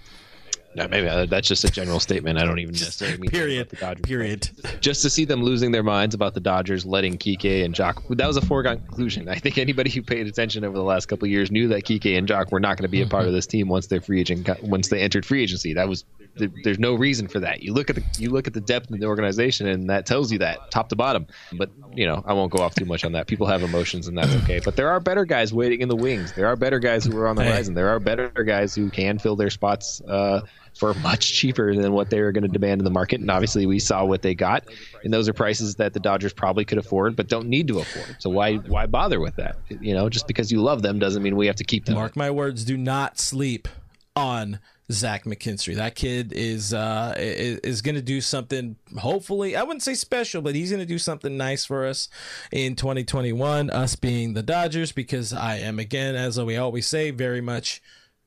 [0.75, 2.39] No, maybe uh, that's just a general statement.
[2.39, 3.71] I don't even necessarily mean period.
[3.71, 4.51] The Dodgers, Period.
[4.81, 8.17] just to see them losing their minds about the Dodgers letting Kike and Joc.
[8.17, 9.29] That was a foregone conclusion.
[9.29, 12.17] I think anybody who paid attention over the last couple of years knew that Kike
[12.17, 14.21] and Joc were not going to be a part of this team once they're free
[14.21, 15.73] agent once they entered free agency.
[15.73, 16.05] That was
[16.39, 17.63] there, there's no reason for that.
[17.63, 20.33] You look at the you look at the depth of the organization, and that tells
[20.33, 21.27] you that top to bottom.
[21.53, 23.27] But you know, I won't go off too much on that.
[23.27, 24.61] People have emotions, and that's okay.
[24.65, 26.33] But there are better guys waiting in the wings.
[26.33, 27.75] There are better guys who are on the horizon.
[27.75, 30.01] There are better guys who can fill their spots.
[30.03, 30.41] Uh,
[30.79, 33.67] for much cheaper than what they were going to demand in the market, and obviously
[33.67, 34.65] we saw what they got,
[35.03, 38.17] and those are prices that the Dodgers probably could afford, but don't need to afford.
[38.21, 39.57] So why why bother with that?
[39.69, 41.97] You know, just because you love them doesn't mean we have to keep them.
[41.97, 43.67] Mark my words, do not sleep
[44.15, 44.61] on
[44.91, 45.77] Zach McKinstry.
[45.77, 49.55] That kid is uh is, is going to do something hopefully.
[49.55, 52.09] I wouldn't say special, but he's going to do something nice for us
[52.51, 57.43] in 2021 us being the Dodgers because I am again as we always say very
[57.43, 57.83] much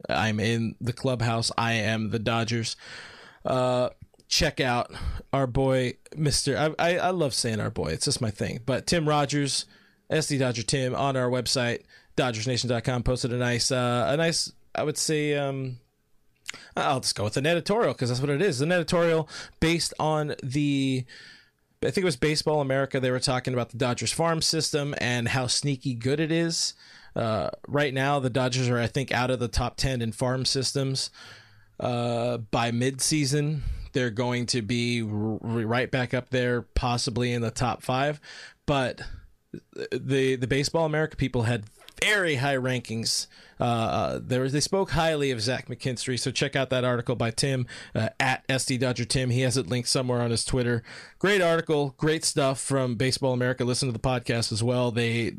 [0.08, 1.52] I'm in the clubhouse.
[1.58, 2.76] I am the Dodgers.
[3.44, 3.90] Uh
[4.28, 4.92] check out
[5.34, 6.76] our boy Mr.
[6.78, 7.88] I, I I love saying our boy.
[7.88, 8.60] It's just my thing.
[8.66, 9.66] But Tim Rogers,
[10.12, 11.82] SD Dodger Tim on our website
[12.18, 15.80] dodgersnation.com posted a nice uh a nice I would say um
[16.76, 18.62] I'll just go with an editorial because that's what it is.
[18.62, 19.28] An editorial
[19.60, 21.06] based on the
[21.84, 23.00] I think it was Baseball America.
[23.00, 26.76] They were talking about the Dodgers farm system and how sneaky good it is.
[27.16, 30.46] Uh, right now, the Dodgers are, I think, out of the top 10 in farm
[30.46, 31.10] systems.
[31.80, 33.62] Uh, by midseason,
[33.94, 38.22] they're going to be r- right back up there, possibly in the top five.
[38.68, 39.02] But
[39.92, 41.64] the the Baseball America people had
[42.02, 43.28] very high rankings.
[43.60, 47.30] Uh, Uh, there they spoke highly of Zach McKinstry, so check out that article by
[47.30, 49.30] Tim uh, at SD Dodger Tim.
[49.30, 50.82] He has it linked somewhere on his Twitter.
[51.20, 53.64] Great article, great stuff from Baseball America.
[53.64, 54.90] Listen to the podcast as well.
[54.90, 55.34] They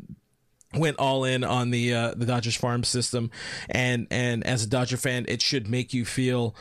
[0.75, 3.31] went all in on the uh, the Dodgers farm system,
[3.69, 6.55] and and as a Dodger fan, it should make you feel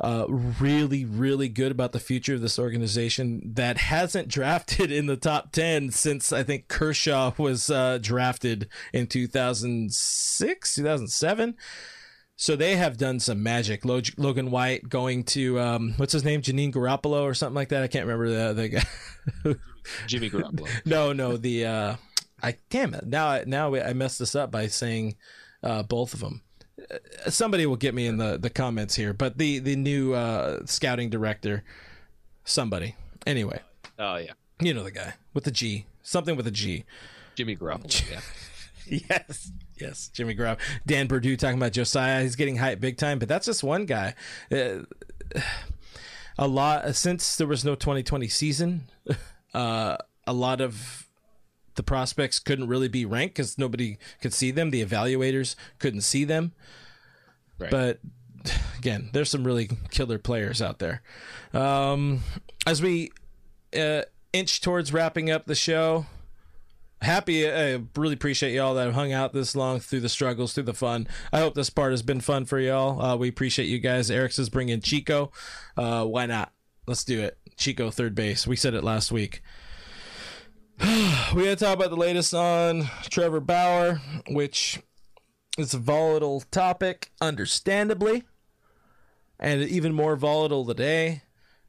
[0.00, 5.16] uh, really really good about the future of this organization that hasn't drafted in the
[5.16, 11.08] top ten since I think Kershaw was uh, drafted in two thousand six two thousand
[11.08, 11.56] seven.
[12.36, 13.84] So they have done some magic.
[13.84, 17.82] Log- Logan White going to um, what's his name, Janine Garoppolo or something like that.
[17.82, 19.54] I can't remember the the guy.
[20.06, 20.66] Jimmy Garoppolo.
[20.86, 21.96] no, no, the uh,
[22.42, 23.06] I damn it.
[23.06, 25.16] Now, I- now I messed this up by saying
[25.62, 26.40] uh, both of them.
[27.28, 31.10] Somebody will get me in the, the comments here, but the the new uh, scouting
[31.10, 31.62] director,
[32.44, 32.94] somebody.
[33.26, 33.60] Anyway,
[33.98, 36.84] Oh yeah, you know the guy with the G, something with a G.
[37.34, 38.02] Jimmy Garoppolo.
[38.86, 39.00] Yeah.
[39.08, 40.58] yes, yes, Jimmy Garoppolo.
[40.84, 42.22] Dan Purdue talking about Josiah.
[42.22, 44.14] He's getting hyped big time, but that's just one guy.
[44.50, 44.80] Uh,
[46.38, 48.90] a lot since there was no 2020 season.
[49.52, 49.96] Uh,
[50.28, 51.08] a lot of
[51.74, 54.70] the prospects couldn't really be ranked because nobody could see them.
[54.70, 56.52] The evaluators couldn't see them.
[57.58, 57.70] Right.
[57.70, 58.00] But
[58.78, 61.02] again, there's some really killer players out there.
[61.52, 62.20] Um,
[62.66, 63.10] as we
[63.76, 64.02] uh,
[64.32, 66.06] inch towards wrapping up the show,
[67.02, 67.50] happy.
[67.50, 70.74] I really appreciate y'all that have hung out this long through the struggles, through the
[70.74, 71.08] fun.
[71.32, 73.00] I hope this part has been fun for y'all.
[73.00, 74.10] Uh, we appreciate you guys.
[74.10, 75.30] Eric's is bringing Chico.
[75.76, 76.52] Uh, why not?
[76.86, 77.38] Let's do it.
[77.56, 78.46] Chico third base.
[78.46, 79.42] We said it last week.
[81.34, 84.00] we gotta talk about the latest on Trevor Bauer,
[84.30, 84.80] which
[85.58, 88.22] is a volatile topic, understandably,
[89.38, 91.20] and even more volatile today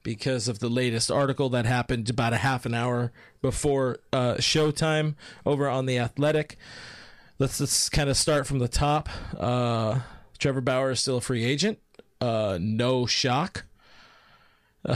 [0.02, 5.16] because of the latest article that happened about a half an hour before uh, showtime
[5.46, 6.56] over on the Athletic.
[7.38, 9.10] Let's just kind of start from the top.
[9.38, 10.00] Uh,
[10.38, 11.80] Trevor Bauer is still a free agent.
[12.22, 13.66] Uh, no shock.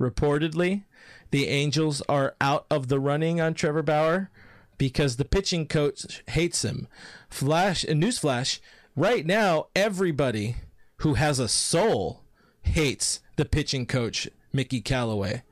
[0.00, 0.84] reportedly,
[1.36, 4.30] the Angels are out of the running on Trevor Bauer
[4.78, 6.88] because the pitching coach hates him.
[7.28, 8.58] Flash, a newsflash:
[8.96, 10.56] right now, everybody
[11.00, 12.22] who has a soul
[12.62, 15.42] hates the pitching coach Mickey Callaway,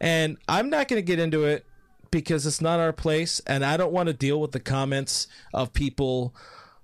[0.00, 1.66] and I'm not going to get into it
[2.10, 5.74] because it's not our place, and I don't want to deal with the comments of
[5.74, 6.34] people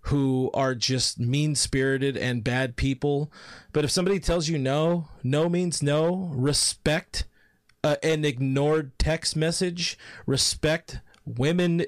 [0.03, 3.33] who are just mean spirited and bad people.
[3.73, 6.29] But if somebody tells you no, no means no.
[6.35, 7.25] Respect
[7.85, 9.99] uh, an ignored text message.
[10.27, 11.85] Respect women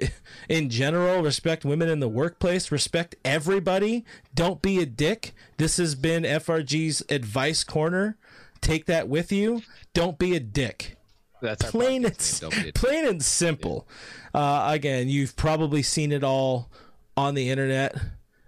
[0.48, 1.22] in general.
[1.22, 2.70] Respect women in the workplace.
[2.72, 4.04] Respect everybody.
[4.34, 5.34] Don't be a dick.
[5.56, 8.16] This has been FRG's advice corner.
[8.60, 9.62] Take that with you.
[9.92, 10.96] Don't be a dick
[11.42, 13.86] That's plain and podcast name, don't be a- plain and simple.
[14.32, 16.70] Uh, again, you've probably seen it all
[17.16, 17.94] on the internet.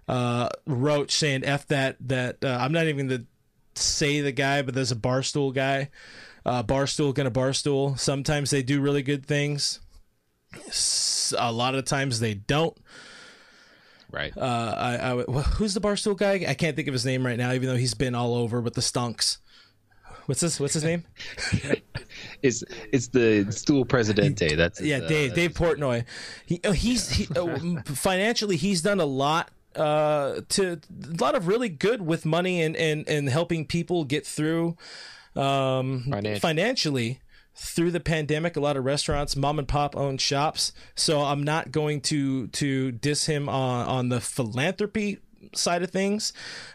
[0.07, 3.25] Uh, Roach saying "f that." That uh, I'm not even going
[3.75, 5.89] to say the guy, but there's a barstool guy.
[6.47, 7.99] Uh, barstool gonna barstool.
[7.99, 9.81] Sometimes they do really good things.
[11.37, 12.75] A lot of times they don't.
[14.09, 14.31] Right.
[14.37, 16.45] Uh, I, I who's the barstool guy?
[16.47, 18.75] I can't think of his name right now, even though he's been all over with
[18.75, 19.39] the stunks.
[20.27, 21.03] What's his What's his name?
[22.41, 24.55] It's it's the stool presidente.
[24.55, 26.05] That's his, yeah, uh, Dave Dave Portnoy.
[26.45, 30.79] He uh, he's he, uh, financially he's done a lot uh, to
[31.13, 34.77] a lot of really good with money and and and helping people get through
[35.37, 36.39] um, Financially.
[36.39, 37.19] financially
[37.59, 40.71] through the pandemic a lot of restaurants mom and pop owned shops.
[40.95, 45.19] So i'm not going to to diss him on on the philanthropy
[45.55, 46.33] side of things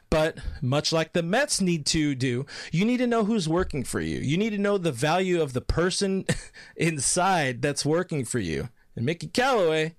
[0.08, 4.00] but much like the mets need to do you need to know who's working for
[4.00, 4.18] you.
[4.18, 6.24] You need to know the value of the person
[6.76, 8.68] inside that's working for you.
[8.96, 9.94] And mickey callaway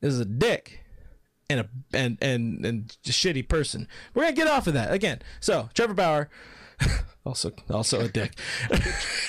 [0.00, 0.80] is a dick
[1.48, 3.88] and a and and and a shitty person.
[4.14, 4.92] We're gonna get off of that.
[4.92, 6.28] Again so trevor bauer
[7.24, 8.32] also also a dick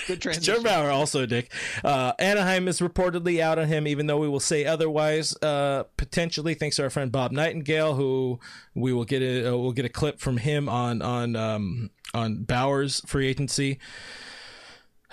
[0.07, 0.63] Good Joe transition.
[0.63, 1.51] Bauer also a dick.
[1.83, 5.35] Uh, Anaheim is reportedly out on him, even though we will say otherwise.
[5.41, 8.39] Uh, potentially, thanks to our friend Bob Nightengale, who
[8.73, 12.43] we will get a uh, we'll get a clip from him on on um, on
[12.43, 13.79] Bauer's free agency.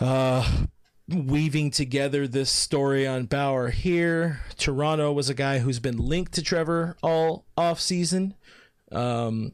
[0.00, 0.64] Uh,
[1.08, 4.40] weaving together this story on Bauer here.
[4.56, 8.34] Toronto was a guy who's been linked to Trevor all off season.
[8.90, 9.52] Um,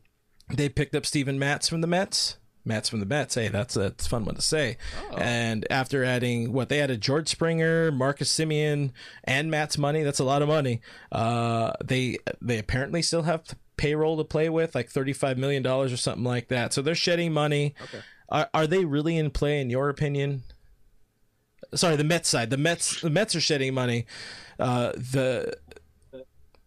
[0.54, 2.36] they picked up Steven Matz from the Mets.
[2.66, 3.34] Mats from the Mets.
[3.34, 4.76] Hey, that's a, that's fun one to say.
[5.16, 8.92] And after adding what they added George Springer, Marcus Semien,
[9.24, 10.80] and Matt's money, that's a lot of money.
[11.12, 13.44] Uh, they they apparently still have
[13.76, 16.72] payroll to play with, like thirty five million dollars or something like that.
[16.72, 17.74] So they're shedding money.
[17.84, 18.00] Okay.
[18.28, 20.42] Are, are they really in play in your opinion?
[21.74, 22.50] Sorry, the Mets side.
[22.50, 24.06] The Mets the Mets are shedding money.
[24.58, 25.54] Uh, the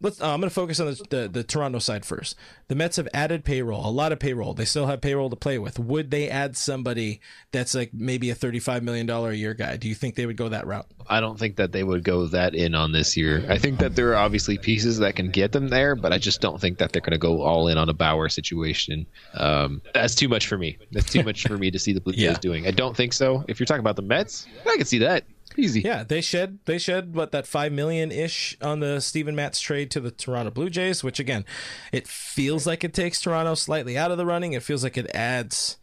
[0.01, 0.21] let's.
[0.21, 2.35] Uh, I'm going to focus on the, the the Toronto side first.
[2.67, 4.53] The Mets have added payroll, a lot of payroll.
[4.53, 5.79] They still have payroll to play with.
[5.79, 7.19] Would they add somebody
[7.51, 9.77] that's like maybe a 35 million dollar a year guy?
[9.77, 10.85] Do you think they would go that route?
[11.09, 13.43] I don't think that they would go that in on this year.
[13.49, 16.39] I think that there are obviously pieces that can get them there, but I just
[16.41, 19.07] don't think that they're going to go all in on a Bauer situation.
[19.33, 20.77] Um, that's too much for me.
[20.91, 22.37] That's too much for me to see the Blue Jays Yeah.
[22.39, 22.67] doing.
[22.67, 23.43] I don't think so.
[23.47, 25.23] If you're talking about the Mets, I can see that
[25.57, 25.81] easy.
[25.81, 29.91] Yeah, they shed they shed what that five million ish on the Steven Matz trade
[29.91, 31.45] to the Toronto Blue Jays, which again,
[31.91, 34.53] it feels like it takes Toronto slightly out of the running.
[34.53, 35.77] It feels like it adds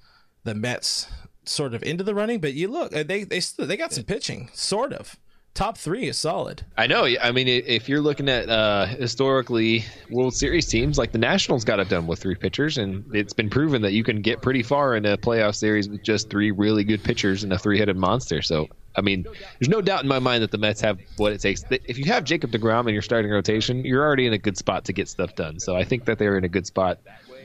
[0.45, 1.09] the Mets
[1.45, 2.41] sort of into the running.
[2.41, 5.17] But you look, uh, they they they got some pitching, sort of.
[5.57, 6.63] Top three is solid.
[6.77, 7.07] I know.
[7.07, 11.81] I mean, if you're looking at uh, historically World Series teams, like the Nationals got
[11.81, 14.97] it done with three pitchers, and it's been proven that you can get pretty far
[14.97, 18.43] in a playoff series with just three really good pitchers and a three-headed monster.
[18.43, 19.23] So, I mean,
[19.59, 21.65] there's no doubt in my mind that the Mets have what it takes.
[21.71, 24.85] If you have Jacob Degrom in your starting rotation, you're already in a good spot
[24.85, 25.59] to get stuff done.
[25.59, 26.99] So, I think that they're in a good spot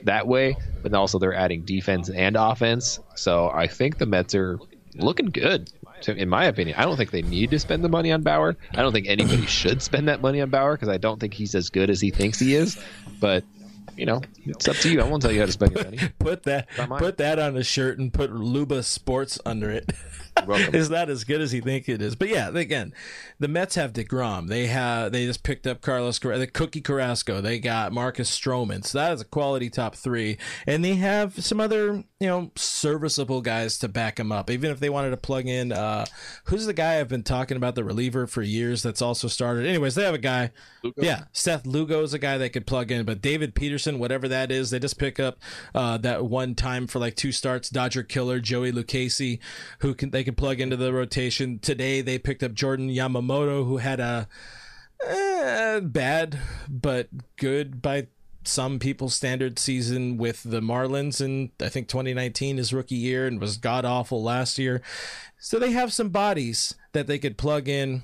[0.04, 3.00] that way, but also they're adding defense and offense.
[3.16, 4.60] So, I think the Mets are
[4.96, 5.72] looking good.
[6.02, 8.58] So in my opinion, I don't think they need to spend the money on Bauer.
[8.74, 11.56] I don't think anybody should spend that money on Bauer because I don't think he's
[11.56, 12.82] as good as he thinks he is.
[13.20, 13.44] But
[13.98, 15.02] you know, it's up to you.
[15.02, 16.00] I won't tell you how to spend your money.
[16.20, 19.92] Put that put that on a shirt and put Luba Sports under it.
[20.48, 20.76] welcome.
[20.76, 22.16] is not as good as he think it is.
[22.16, 22.94] But yeah, again,
[23.40, 24.48] the Mets have Degrom.
[24.48, 27.42] They have they just picked up Carlos Car- the Cookie Carrasco.
[27.42, 28.86] They got Marcus Stroman.
[28.86, 30.38] So that is a quality top three,
[30.68, 34.50] and they have some other you know serviceable guys to back them up.
[34.50, 36.06] Even if they wanted to plug in, uh,
[36.46, 39.66] who's the guy I've been talking about the reliever for years that's also started.
[39.66, 40.52] Anyways, they have a guy.
[40.84, 41.02] Lugo?
[41.02, 44.52] Yeah, Seth Lugo is a guy they could plug in, but David Peterson, whatever that
[44.52, 45.40] is, they just pick up
[45.74, 47.70] uh, that one time for like two starts.
[47.70, 49.40] Dodger killer Joey Lucchesi,
[49.80, 51.60] who can they can plug into the rotation.
[51.60, 54.28] Today they picked up Jordan Yamamoto, who had a
[55.06, 58.08] eh, bad but good by
[58.44, 63.40] some people's standard season with the Marlins in I think 2019 his rookie year and
[63.40, 64.82] was god awful last year.
[65.38, 68.04] So they have some bodies that they could plug in.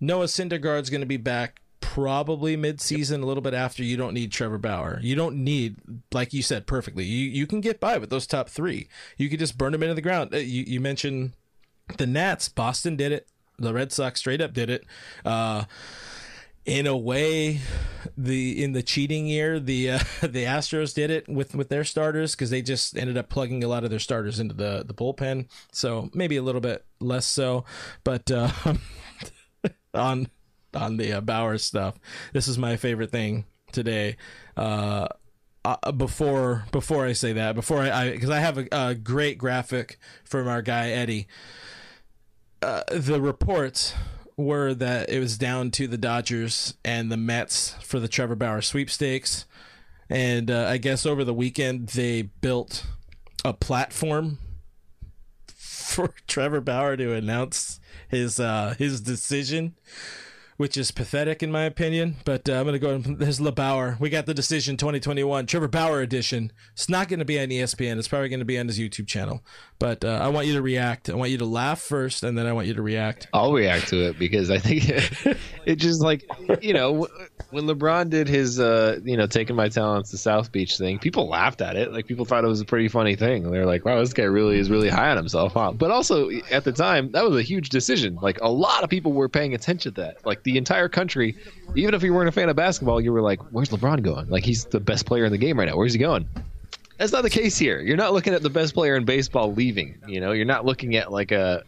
[0.00, 3.82] Noah Syndergaard's going to be back probably mid-season, a little bit after.
[3.82, 4.98] You don't need Trevor Bauer.
[5.02, 5.76] You don't need,
[6.12, 7.04] like you said perfectly.
[7.04, 8.88] You you can get by with those top three.
[9.16, 10.34] You could just burn them into the ground.
[10.34, 11.32] Uh, You you mentioned
[11.96, 12.48] the Nats.
[12.48, 13.28] Boston did it.
[13.58, 14.84] The Red Sox straight up did it.
[15.24, 15.64] Uh,
[16.66, 17.60] in a way,
[18.18, 22.34] the in the cheating year, the uh, the Astros did it with with their starters
[22.34, 25.46] because they just ended up plugging a lot of their starters into the the bullpen.
[25.72, 27.64] So maybe a little bit less so,
[28.04, 28.50] but uh,
[29.94, 30.28] on
[30.74, 31.98] on the uh, Bauer stuff,
[32.32, 34.16] this is my favorite thing today.
[34.56, 35.06] Uh,
[35.64, 39.98] uh, before before I say that, before I because I, have a, a great graphic
[40.24, 41.26] from our guy Eddie.
[42.62, 43.94] Uh, the reports
[44.36, 48.60] were that it was down to the Dodgers and the Mets for the Trevor Bauer
[48.60, 49.46] sweepstakes,
[50.08, 52.86] and uh, I guess over the weekend they built
[53.44, 54.38] a platform
[55.48, 59.74] for Trevor Bauer to announce his uh, his decision
[60.56, 62.16] which is pathetic in my opinion.
[62.24, 62.98] But uh, I'm going to go.
[63.16, 63.98] There's LeBauer.
[64.00, 66.52] We got the decision 2021 Trevor Bauer edition.
[66.72, 67.98] It's not going to be on ESPN.
[67.98, 69.42] It's probably going to be on his YouTube channel.
[69.78, 71.10] But uh, I want you to react.
[71.10, 73.28] I want you to laugh first, and then I want you to react.
[73.32, 74.88] I'll react to it because I think
[75.66, 76.24] it just like
[76.62, 77.06] you know
[77.50, 81.28] when LeBron did his uh you know taking my talents to South Beach thing, people
[81.28, 81.92] laughed at it.
[81.92, 83.50] Like people thought it was a pretty funny thing.
[83.50, 85.72] They're like, "Wow, this guy really is really high on himself." Huh?
[85.72, 88.16] But also at the time, that was a huge decision.
[88.22, 90.24] Like a lot of people were paying attention to that.
[90.24, 91.36] Like the entire country,
[91.74, 94.30] even if you weren't a fan of basketball, you were like, "Where's LeBron going?
[94.30, 95.76] Like he's the best player in the game right now.
[95.76, 96.26] Where's he going?"
[96.98, 97.80] That's not the case here.
[97.80, 99.98] You're not looking at the best player in baseball leaving.
[100.06, 101.62] You know, you're not looking at like a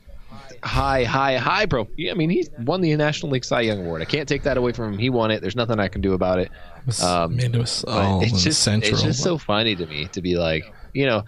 [0.63, 1.87] high, high, high pro.
[2.11, 4.01] I mean, he won the National League Cy Young Award.
[4.01, 4.99] I can't take that away from him.
[4.99, 5.41] He won it.
[5.43, 6.51] There's nothing I can do about it.
[7.03, 8.95] Um, Man, it was all it's just central.
[8.95, 11.25] it's just so funny to me to be like, you know,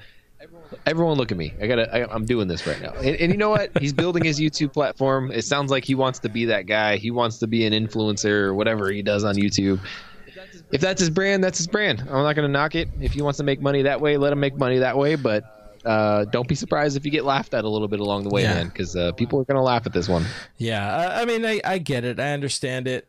[0.86, 1.54] everyone look at me.
[1.60, 1.94] I gotta.
[1.94, 2.92] I, I'm doing this right now.
[2.94, 3.70] And, and you know what?
[3.78, 5.30] He's building his YouTube platform.
[5.32, 6.96] It sounds like he wants to be that guy.
[6.96, 9.80] He wants to be an influencer or whatever he does on YouTube.
[10.72, 12.00] If that's his brand, that's his brand.
[12.00, 12.88] I'm not gonna knock it.
[13.00, 15.16] If he wants to make money that way, let him make money that way.
[15.16, 15.44] But
[15.84, 18.42] uh, don't be surprised if you get laughed at a little bit along the way,
[18.42, 18.54] Yeah.
[18.54, 20.24] man, because uh, people are gonna laugh at this one.
[20.58, 22.20] Yeah, I, I mean, I, I get it.
[22.20, 23.08] I understand it.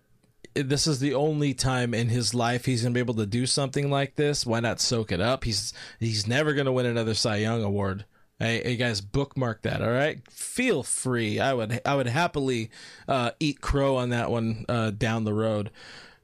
[0.53, 3.89] This is the only time in his life he's gonna be able to do something
[3.89, 4.45] like this.
[4.45, 5.43] Why not soak it up?
[5.43, 8.05] He's he's never gonna win another Cy Young award.
[8.39, 9.81] Hey, hey guys, bookmark that.
[9.81, 11.39] All right, feel free.
[11.39, 12.71] I would I would happily
[13.07, 15.69] uh, eat crow on that one uh, down the road,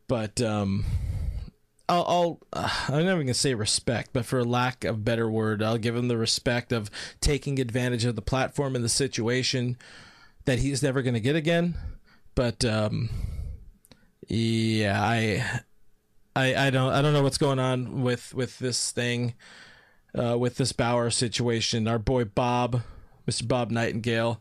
[0.08, 0.84] but um,
[1.88, 5.78] I'll, I'll uh, I'm never gonna say respect, but for lack of better word, I'll
[5.78, 6.90] give him the respect of
[7.22, 9.78] taking advantage of the platform and the situation
[10.46, 11.76] that he's never gonna get again.
[12.36, 13.10] But um,
[14.28, 15.62] yeah, I,
[16.36, 19.34] I I don't I don't know what's going on with with this thing,
[20.18, 21.88] uh, with this Bauer situation.
[21.88, 22.82] Our boy Bob,
[23.28, 23.48] Mr.
[23.48, 24.40] Bob Nightengale,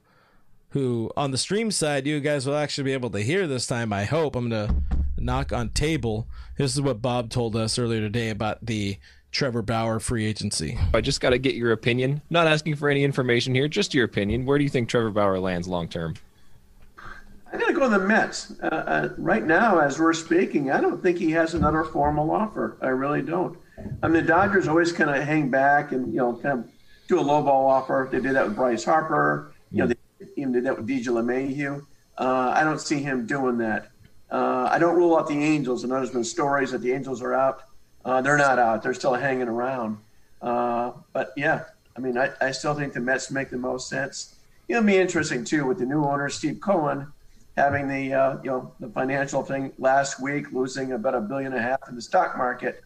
[0.71, 3.93] who on the stream side you guys will actually be able to hear this time.
[3.93, 4.75] I hope I'm gonna
[5.19, 6.27] knock on table.
[6.57, 8.99] This is what Bob told us earlier today about the
[9.31, 10.79] Trevor Bauer free agency.
[10.95, 12.23] I just got to get your opinion.
[12.31, 14.47] Not asking for any information here, just your opinion.
[14.47, 16.15] Where do you think Trevor Bauer lands long term?
[17.57, 18.53] I got to go to the Mets.
[18.63, 22.77] Uh, uh, right now, as we're speaking, I don't think he has another formal offer.
[22.83, 23.57] I really don't.
[24.03, 26.71] I mean, the Dodgers always kind of hang back and you know kind of
[27.09, 28.11] do a lowball offer.
[28.13, 29.55] They did that with Bryce Harper.
[29.71, 31.83] You know, they even did that with DJ LeMahieu.
[32.19, 33.89] Uh, I don't see him doing that.
[34.31, 35.83] Uh, I don't rule out the Angels.
[35.83, 37.63] I know there's been stories that the Angels are out.
[38.05, 38.83] Uh, they're not out.
[38.83, 39.97] They're still hanging around.
[40.43, 41.65] Uh, but yeah,
[41.97, 44.35] I mean, I, I still think the Mets make the most sense.
[44.69, 47.13] It'll be interesting too with the new owner Steve Cohen
[47.57, 51.61] having the uh, you know the financial thing last week, losing about a billion and
[51.61, 52.83] a half in the stock market.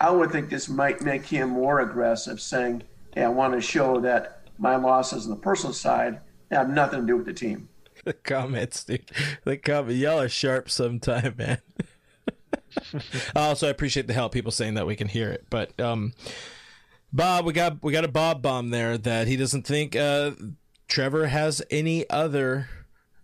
[0.00, 2.82] I would think this might make him more aggressive, saying,
[3.14, 7.06] "Hey, I want to show that my losses on the personal side have nothing to
[7.06, 7.68] do with the team."
[8.04, 9.10] The comments, dude.
[9.44, 9.96] The comments.
[9.96, 11.58] Y'all are sharp sometime, man.
[13.36, 14.32] also, I appreciate the help.
[14.32, 16.12] People saying that we can hear it, but um,
[17.12, 20.32] Bob, we got we got a Bob bomb there that he doesn't think uh,
[20.86, 22.68] Trevor has any other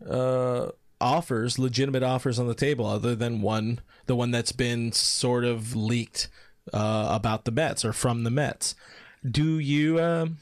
[0.08, 0.70] uh,
[1.00, 5.74] offers, legitimate offers on the table, other than one, the one that's been sort of
[5.74, 6.28] leaked
[6.72, 8.74] uh, about the Mets or from the Mets.
[9.28, 10.38] Do you um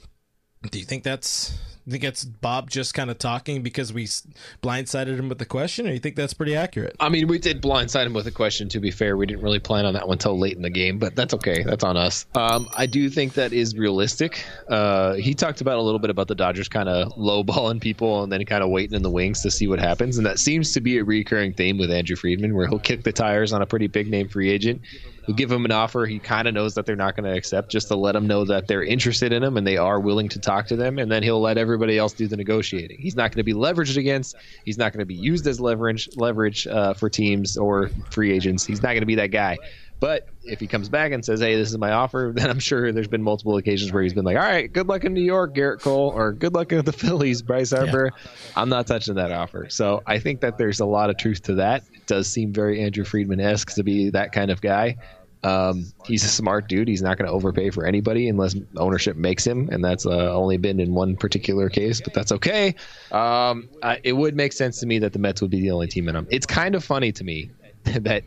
[0.71, 5.17] do you think that's you think that's Bob just kind of talking because we blindsided
[5.19, 6.95] him with the question, or you think that's pretty accurate?
[7.01, 8.69] I mean, we did blindside him with a question.
[8.69, 11.01] To be fair, we didn't really plan on that one until late in the game,
[11.01, 11.65] but that's okay.
[11.65, 12.27] That's on us.
[12.37, 14.45] Um, I do think that is realistic.
[14.69, 18.31] Uh, he talked about a little bit about the Dodgers kind of lowballing people and
[18.31, 20.81] then kind of waiting in the wings to see what happens, and that seems to
[20.81, 23.89] be a recurring theme with Andrew Friedman, where he'll kick the tires on a pretty
[23.89, 24.81] big name free agent.
[25.27, 27.70] He'll give him an offer he kind of knows that they're not going to accept,
[27.70, 30.39] just to let him know that they're interested in him and they are willing to
[30.39, 32.99] talk to them, and then he'll let everybody else do the negotiating.
[32.99, 34.37] He's not going to be leveraged against.
[34.64, 38.66] He's not going to be used as leverage leverage uh, for teams or free agents.
[38.66, 39.59] He's not going to be that guy.
[40.03, 42.91] But if he comes back and says, "Hey, this is my offer," then I'm sure
[42.91, 45.55] there's been multiple occasions where he's been like, "All right, good luck in New York,
[45.55, 48.11] Gerrit Cole, or good luck with the Phillies, Bryce Harper."
[48.57, 49.69] I'm not touching that offer.
[49.71, 51.85] So I think that there's a lot of truth to that.
[51.95, 54.97] It does seem very Andrew Friedman esque to be that kind of guy.
[55.45, 56.89] Um, he's a smart dude.
[56.89, 60.57] He's not going to overpay for anybody unless ownership makes him, and that's uh, only
[60.57, 62.75] been in one particular case, but that's okay.
[63.13, 65.87] Um, I, it would make sense to me that the Mets would be the only
[65.87, 66.27] team in him.
[66.29, 67.51] It's kind of funny to me
[67.85, 68.25] that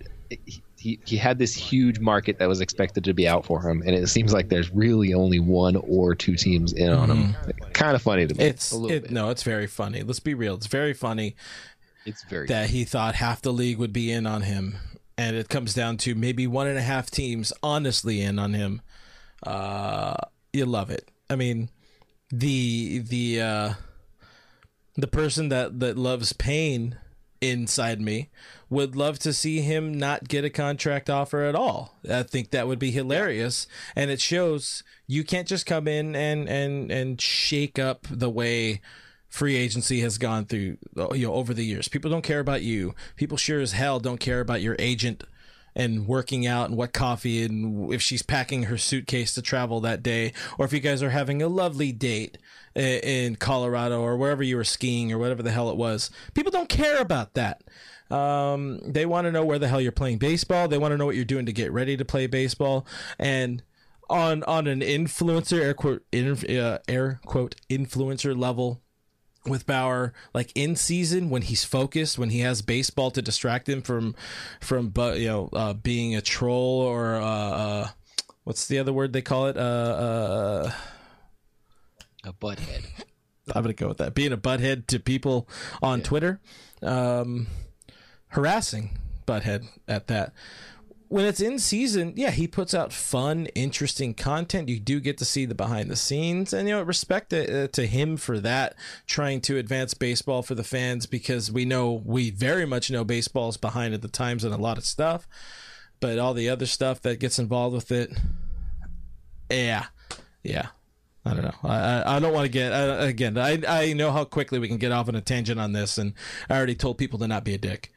[0.85, 3.95] he, he had this huge market that was expected to be out for him, and
[3.95, 7.35] it seems like there's really only one or two teams in on him.
[7.73, 8.43] Kind of funny to me.
[8.43, 9.11] It's a little it, bit.
[9.11, 10.03] no, it's very funny.
[10.03, 10.53] Let's be real.
[10.53, 11.35] It's very funny.
[12.05, 14.75] It's very that he thought half the league would be in on him,
[15.17, 18.83] and it comes down to maybe one and a half teams honestly in on him.
[19.41, 20.17] Uh,
[20.53, 21.09] you love it.
[21.31, 21.71] I mean,
[22.29, 23.73] the the uh,
[24.95, 26.99] the person that that loves pain
[27.41, 28.29] inside me
[28.69, 31.95] would love to see him not get a contract offer at all.
[32.09, 36.49] I think that would be hilarious, and it shows you can't just come in and
[36.49, 38.81] and and shake up the way
[39.29, 40.77] free agency has gone through
[41.13, 41.87] you know over the years.
[41.87, 42.95] People don't care about you.
[43.15, 45.23] People sure as hell don't care about your agent
[45.75, 50.01] and working out and what coffee and if she's packing her suitcase to travel that
[50.01, 52.37] day or if you guys are having a lovely date
[52.75, 56.11] in Colorado or wherever you were skiing or whatever the hell it was.
[56.33, 57.63] People don't care about that.
[58.11, 60.67] Um, they want to know where the hell you're playing baseball.
[60.67, 62.85] They want to know what you're doing to get ready to play baseball.
[63.17, 63.63] And
[64.09, 68.81] on on an influencer air quote in, uh, air quote influencer level,
[69.47, 73.81] with Bauer, like in season when he's focused, when he has baseball to distract him
[73.81, 74.15] from
[74.59, 77.87] from but you know uh, being a troll or uh, uh,
[78.43, 79.57] what's the other word they call it?
[82.25, 82.85] A butthead.
[83.53, 84.15] I'm gonna go with that.
[84.15, 85.47] Being a butthead to people
[85.81, 86.39] on Twitter,
[86.81, 87.47] um,
[88.29, 88.97] harassing
[89.27, 90.33] butthead at that.
[91.07, 94.69] When it's in season, yeah, he puts out fun, interesting content.
[94.69, 97.67] You do get to see the behind the scenes, and you know, respect to, uh,
[97.67, 102.31] to him for that, trying to advance baseball for the fans because we know we
[102.31, 105.27] very much know baseball's behind at the times and a lot of stuff,
[105.99, 108.11] but all the other stuff that gets involved with it,
[109.51, 109.85] yeah,
[110.41, 110.69] yeah,
[111.25, 111.55] I don't know.
[111.63, 113.37] I I, I don't want to get uh, again.
[113.37, 116.13] I I know how quickly we can get off on a tangent on this, and
[116.49, 117.91] I already told people to not be a dick.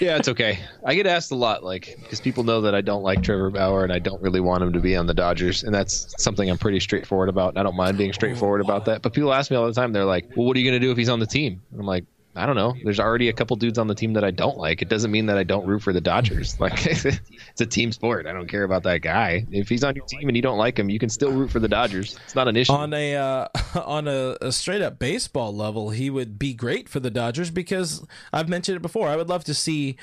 [0.00, 0.58] Yeah, it's okay.
[0.84, 3.84] I get asked a lot, like, because people know that I don't like Trevor Bauer
[3.84, 6.58] and I don't really want him to be on the Dodgers, and that's something I'm
[6.58, 7.56] pretty straightforward about.
[7.56, 9.02] I don't mind being straightforward about that.
[9.02, 10.84] But people ask me all the time, they're like, "Well, what are you going to
[10.84, 12.04] do if he's on the team?" And I'm like,
[12.34, 12.74] I don't know.
[12.82, 14.80] There's already a couple dudes on the team that I don't like.
[14.80, 16.56] It doesn't mean that I don't root for the Dodgers.
[16.62, 18.26] Like it's a team sport.
[18.26, 19.44] I don't care about that guy.
[19.50, 21.58] If he's on your team and you don't like him, you can still root for
[21.58, 22.16] the Dodgers.
[22.24, 22.72] It's not an issue.
[22.72, 23.48] On a uh,
[23.84, 28.06] on a, a straight up baseball level, he would be great for the Dodgers because
[28.32, 29.08] I've mentioned it before.
[29.08, 29.96] I would love to see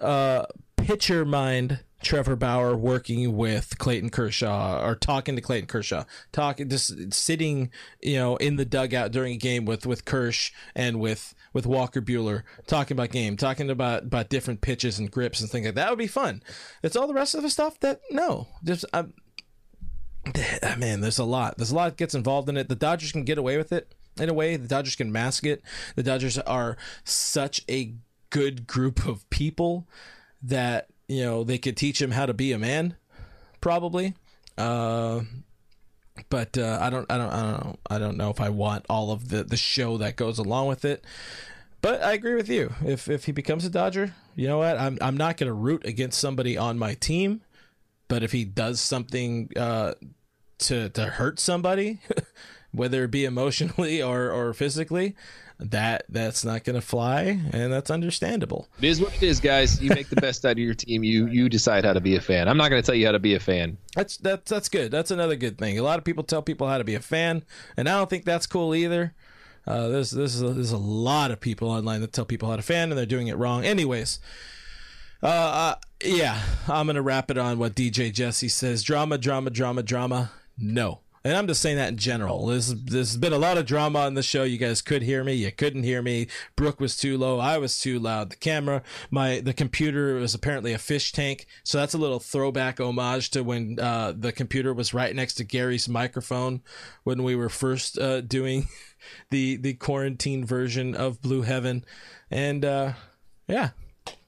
[0.00, 6.68] uh, pitcher mind Trevor Bauer working with Clayton Kershaw or talking to Clayton Kershaw, talking
[6.68, 7.70] just sitting,
[8.02, 12.00] you know, in the dugout during a game with with Kersh and with with Walker
[12.00, 15.90] Buehler, talking about game, talking about about different pitches and grips and things like that.
[15.90, 16.42] Would be fun.
[16.82, 19.12] It's all the rest of the stuff that no, just I'm,
[20.78, 21.56] man, there's a lot.
[21.56, 22.68] There's a lot that gets involved in it.
[22.68, 24.56] The Dodgers can get away with it in a way.
[24.56, 25.62] The Dodgers can mask it.
[25.96, 27.94] The Dodgers are such a
[28.30, 29.88] good group of people
[30.42, 32.94] that you know they could teach him how to be a man,
[33.60, 34.14] probably.
[34.56, 35.22] Uh,
[36.28, 37.76] but uh, I don't, I don't, I don't know.
[37.90, 40.84] I don't know if I want all of the the show that goes along with
[40.84, 41.04] it.
[41.82, 42.74] But I agree with you.
[42.84, 44.78] If if he becomes a Dodger, you know what?
[44.78, 47.40] I'm I'm not going to root against somebody on my team.
[48.06, 49.94] But if he does something uh,
[50.58, 52.00] to to hurt somebody,
[52.70, 55.16] whether it be emotionally or or physically,
[55.60, 58.68] that that's not going to fly, and that's understandable.
[58.78, 59.80] It is what it is, guys.
[59.80, 61.04] You make the best out of your team.
[61.04, 62.48] You you decide how to be a fan.
[62.48, 63.76] I'm not going to tell you how to be a fan.
[63.94, 64.90] That's that's that's good.
[64.90, 65.78] That's another good thing.
[65.78, 67.44] A lot of people tell people how to be a fan,
[67.76, 69.14] and I don't think that's cool either.
[69.66, 72.62] Uh, there's there's a, there's a lot of people online that tell people how to
[72.62, 73.64] fan, and they're doing it wrong.
[73.64, 74.18] Anyways,
[75.22, 79.82] uh, uh, yeah, I'm gonna wrap it on what DJ Jesse says: drama, drama, drama,
[79.82, 80.32] drama.
[80.56, 81.00] No.
[81.22, 82.46] And I'm just saying that in general.
[82.46, 84.42] There's, there's been a lot of drama on the show.
[84.42, 85.34] You guys could hear me.
[85.34, 86.28] You couldn't hear me.
[86.56, 87.38] Brooke was too low.
[87.38, 88.30] I was too loud.
[88.30, 91.46] The camera, my the computer was apparently a fish tank.
[91.62, 95.44] So that's a little throwback homage to when uh, the computer was right next to
[95.44, 96.62] Gary's microphone
[97.04, 98.68] when we were first uh, doing
[99.30, 101.84] the the quarantine version of Blue Heaven.
[102.30, 102.92] And uh,
[103.46, 103.70] yeah,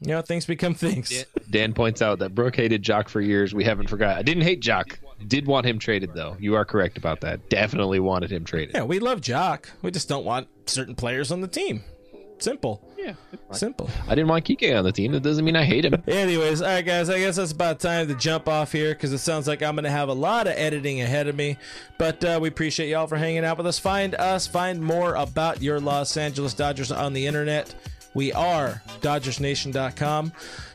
[0.01, 1.25] you know things become things.
[1.51, 3.55] Dan points out that Brooke hated Joc for years.
[3.55, 4.19] We haven't forgot.
[4.19, 4.99] I didn't hate Joc.
[5.29, 6.37] Did want him traded though.
[6.39, 7.49] You are correct about that.
[7.49, 8.75] Definitely wanted him traded.
[8.75, 9.67] Yeah, we love Joc.
[9.83, 11.83] We just don't want certain players on the team.
[12.43, 12.83] Simple.
[12.99, 13.15] Yeah.
[13.53, 13.89] Simple.
[14.09, 15.13] I didn't want Kike on the team.
[15.13, 16.03] That doesn't mean I hate him.
[16.09, 17.09] Anyways, all right, guys.
[17.09, 19.85] I guess that's about time to jump off here because it sounds like I'm going
[19.85, 21.57] to have a lot of editing ahead of me.
[21.99, 23.79] But uh, we appreciate y'all for hanging out with us.
[23.79, 27.77] Find us, find more about your Los Angeles Dodgers on the internet.
[28.15, 30.33] We are DodgersNation.com.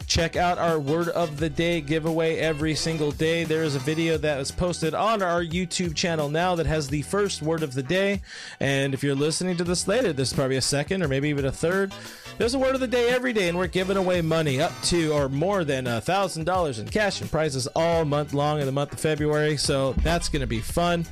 [0.08, 3.44] Check out our word of the day giveaway every single day.
[3.44, 7.02] There is a video that is posted on our YouTube channel now that has the
[7.02, 8.22] first word of the day.
[8.62, 11.44] And if you're listening to this later, this is probably a second or maybe even
[11.44, 11.94] a third.
[12.38, 15.12] There's a word of the day every day, and we're giving away money up to
[15.12, 18.72] or more than a thousand dollars in cash and prizes all month long in the
[18.72, 19.58] month of February.
[19.58, 21.06] So that's to be fun.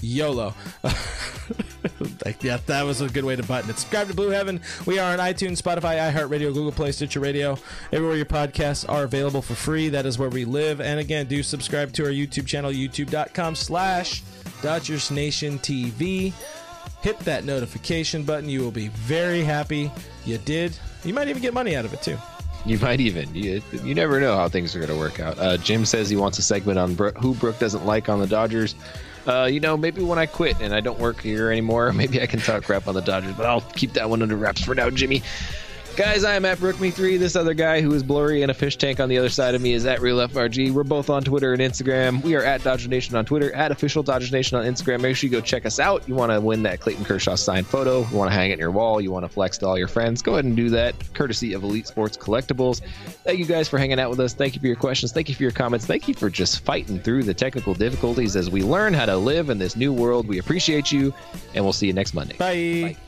[0.00, 0.54] YOLO.
[2.24, 3.78] like, yeah, that was a good way to button it.
[3.78, 4.60] Subscribe to Blue Heaven.
[4.86, 7.56] We are on iTunes, Spotify, iHeartRadio, Google Play, Stitcher Radio.
[7.92, 9.88] Everywhere your podcasts are available for free.
[9.88, 10.80] That is where we live.
[10.80, 14.22] And again, do subscribe to our YouTube channel, youtube.com slash
[14.62, 16.32] Dodgers Nation TV.
[17.02, 18.48] hit that notification button.
[18.48, 19.90] You will be very happy
[20.24, 20.76] you did.
[21.04, 22.18] You might even get money out of it too.
[22.66, 23.32] You might even.
[23.34, 25.38] You, you never know how things are going to work out.
[25.38, 28.26] Uh, Jim says he wants a segment on Bro- who Brooke doesn't like on the
[28.26, 28.74] Dodgers.
[29.28, 32.26] Uh, you know, maybe when I quit and I don't work here anymore, maybe I
[32.26, 34.88] can talk crap on the Dodgers, but I'll keep that one under wraps for now,
[34.88, 35.22] Jimmy.
[35.98, 37.18] Guys, I am at BrookMe3.
[37.18, 39.60] This other guy who is blurry in a fish tank on the other side of
[39.60, 40.70] me is at RealFRG.
[40.70, 42.22] We're both on Twitter and Instagram.
[42.22, 45.00] We are at Dodger Nation on Twitter, at Official Dodger Nation on Instagram.
[45.00, 46.08] Make sure you go check us out.
[46.08, 48.58] You want to win that Clayton Kershaw signed photo, you want to hang it in
[48.60, 50.94] your wall, you want to flex to all your friends, go ahead and do that,
[51.14, 52.80] courtesy of Elite Sports Collectibles.
[53.24, 54.34] Thank you guys for hanging out with us.
[54.34, 55.10] Thank you for your questions.
[55.10, 55.84] Thank you for your comments.
[55.84, 59.50] Thank you for just fighting through the technical difficulties as we learn how to live
[59.50, 60.28] in this new world.
[60.28, 61.12] We appreciate you,
[61.56, 62.36] and we'll see you next Monday.
[62.36, 62.94] Bye.
[62.94, 63.07] Bye.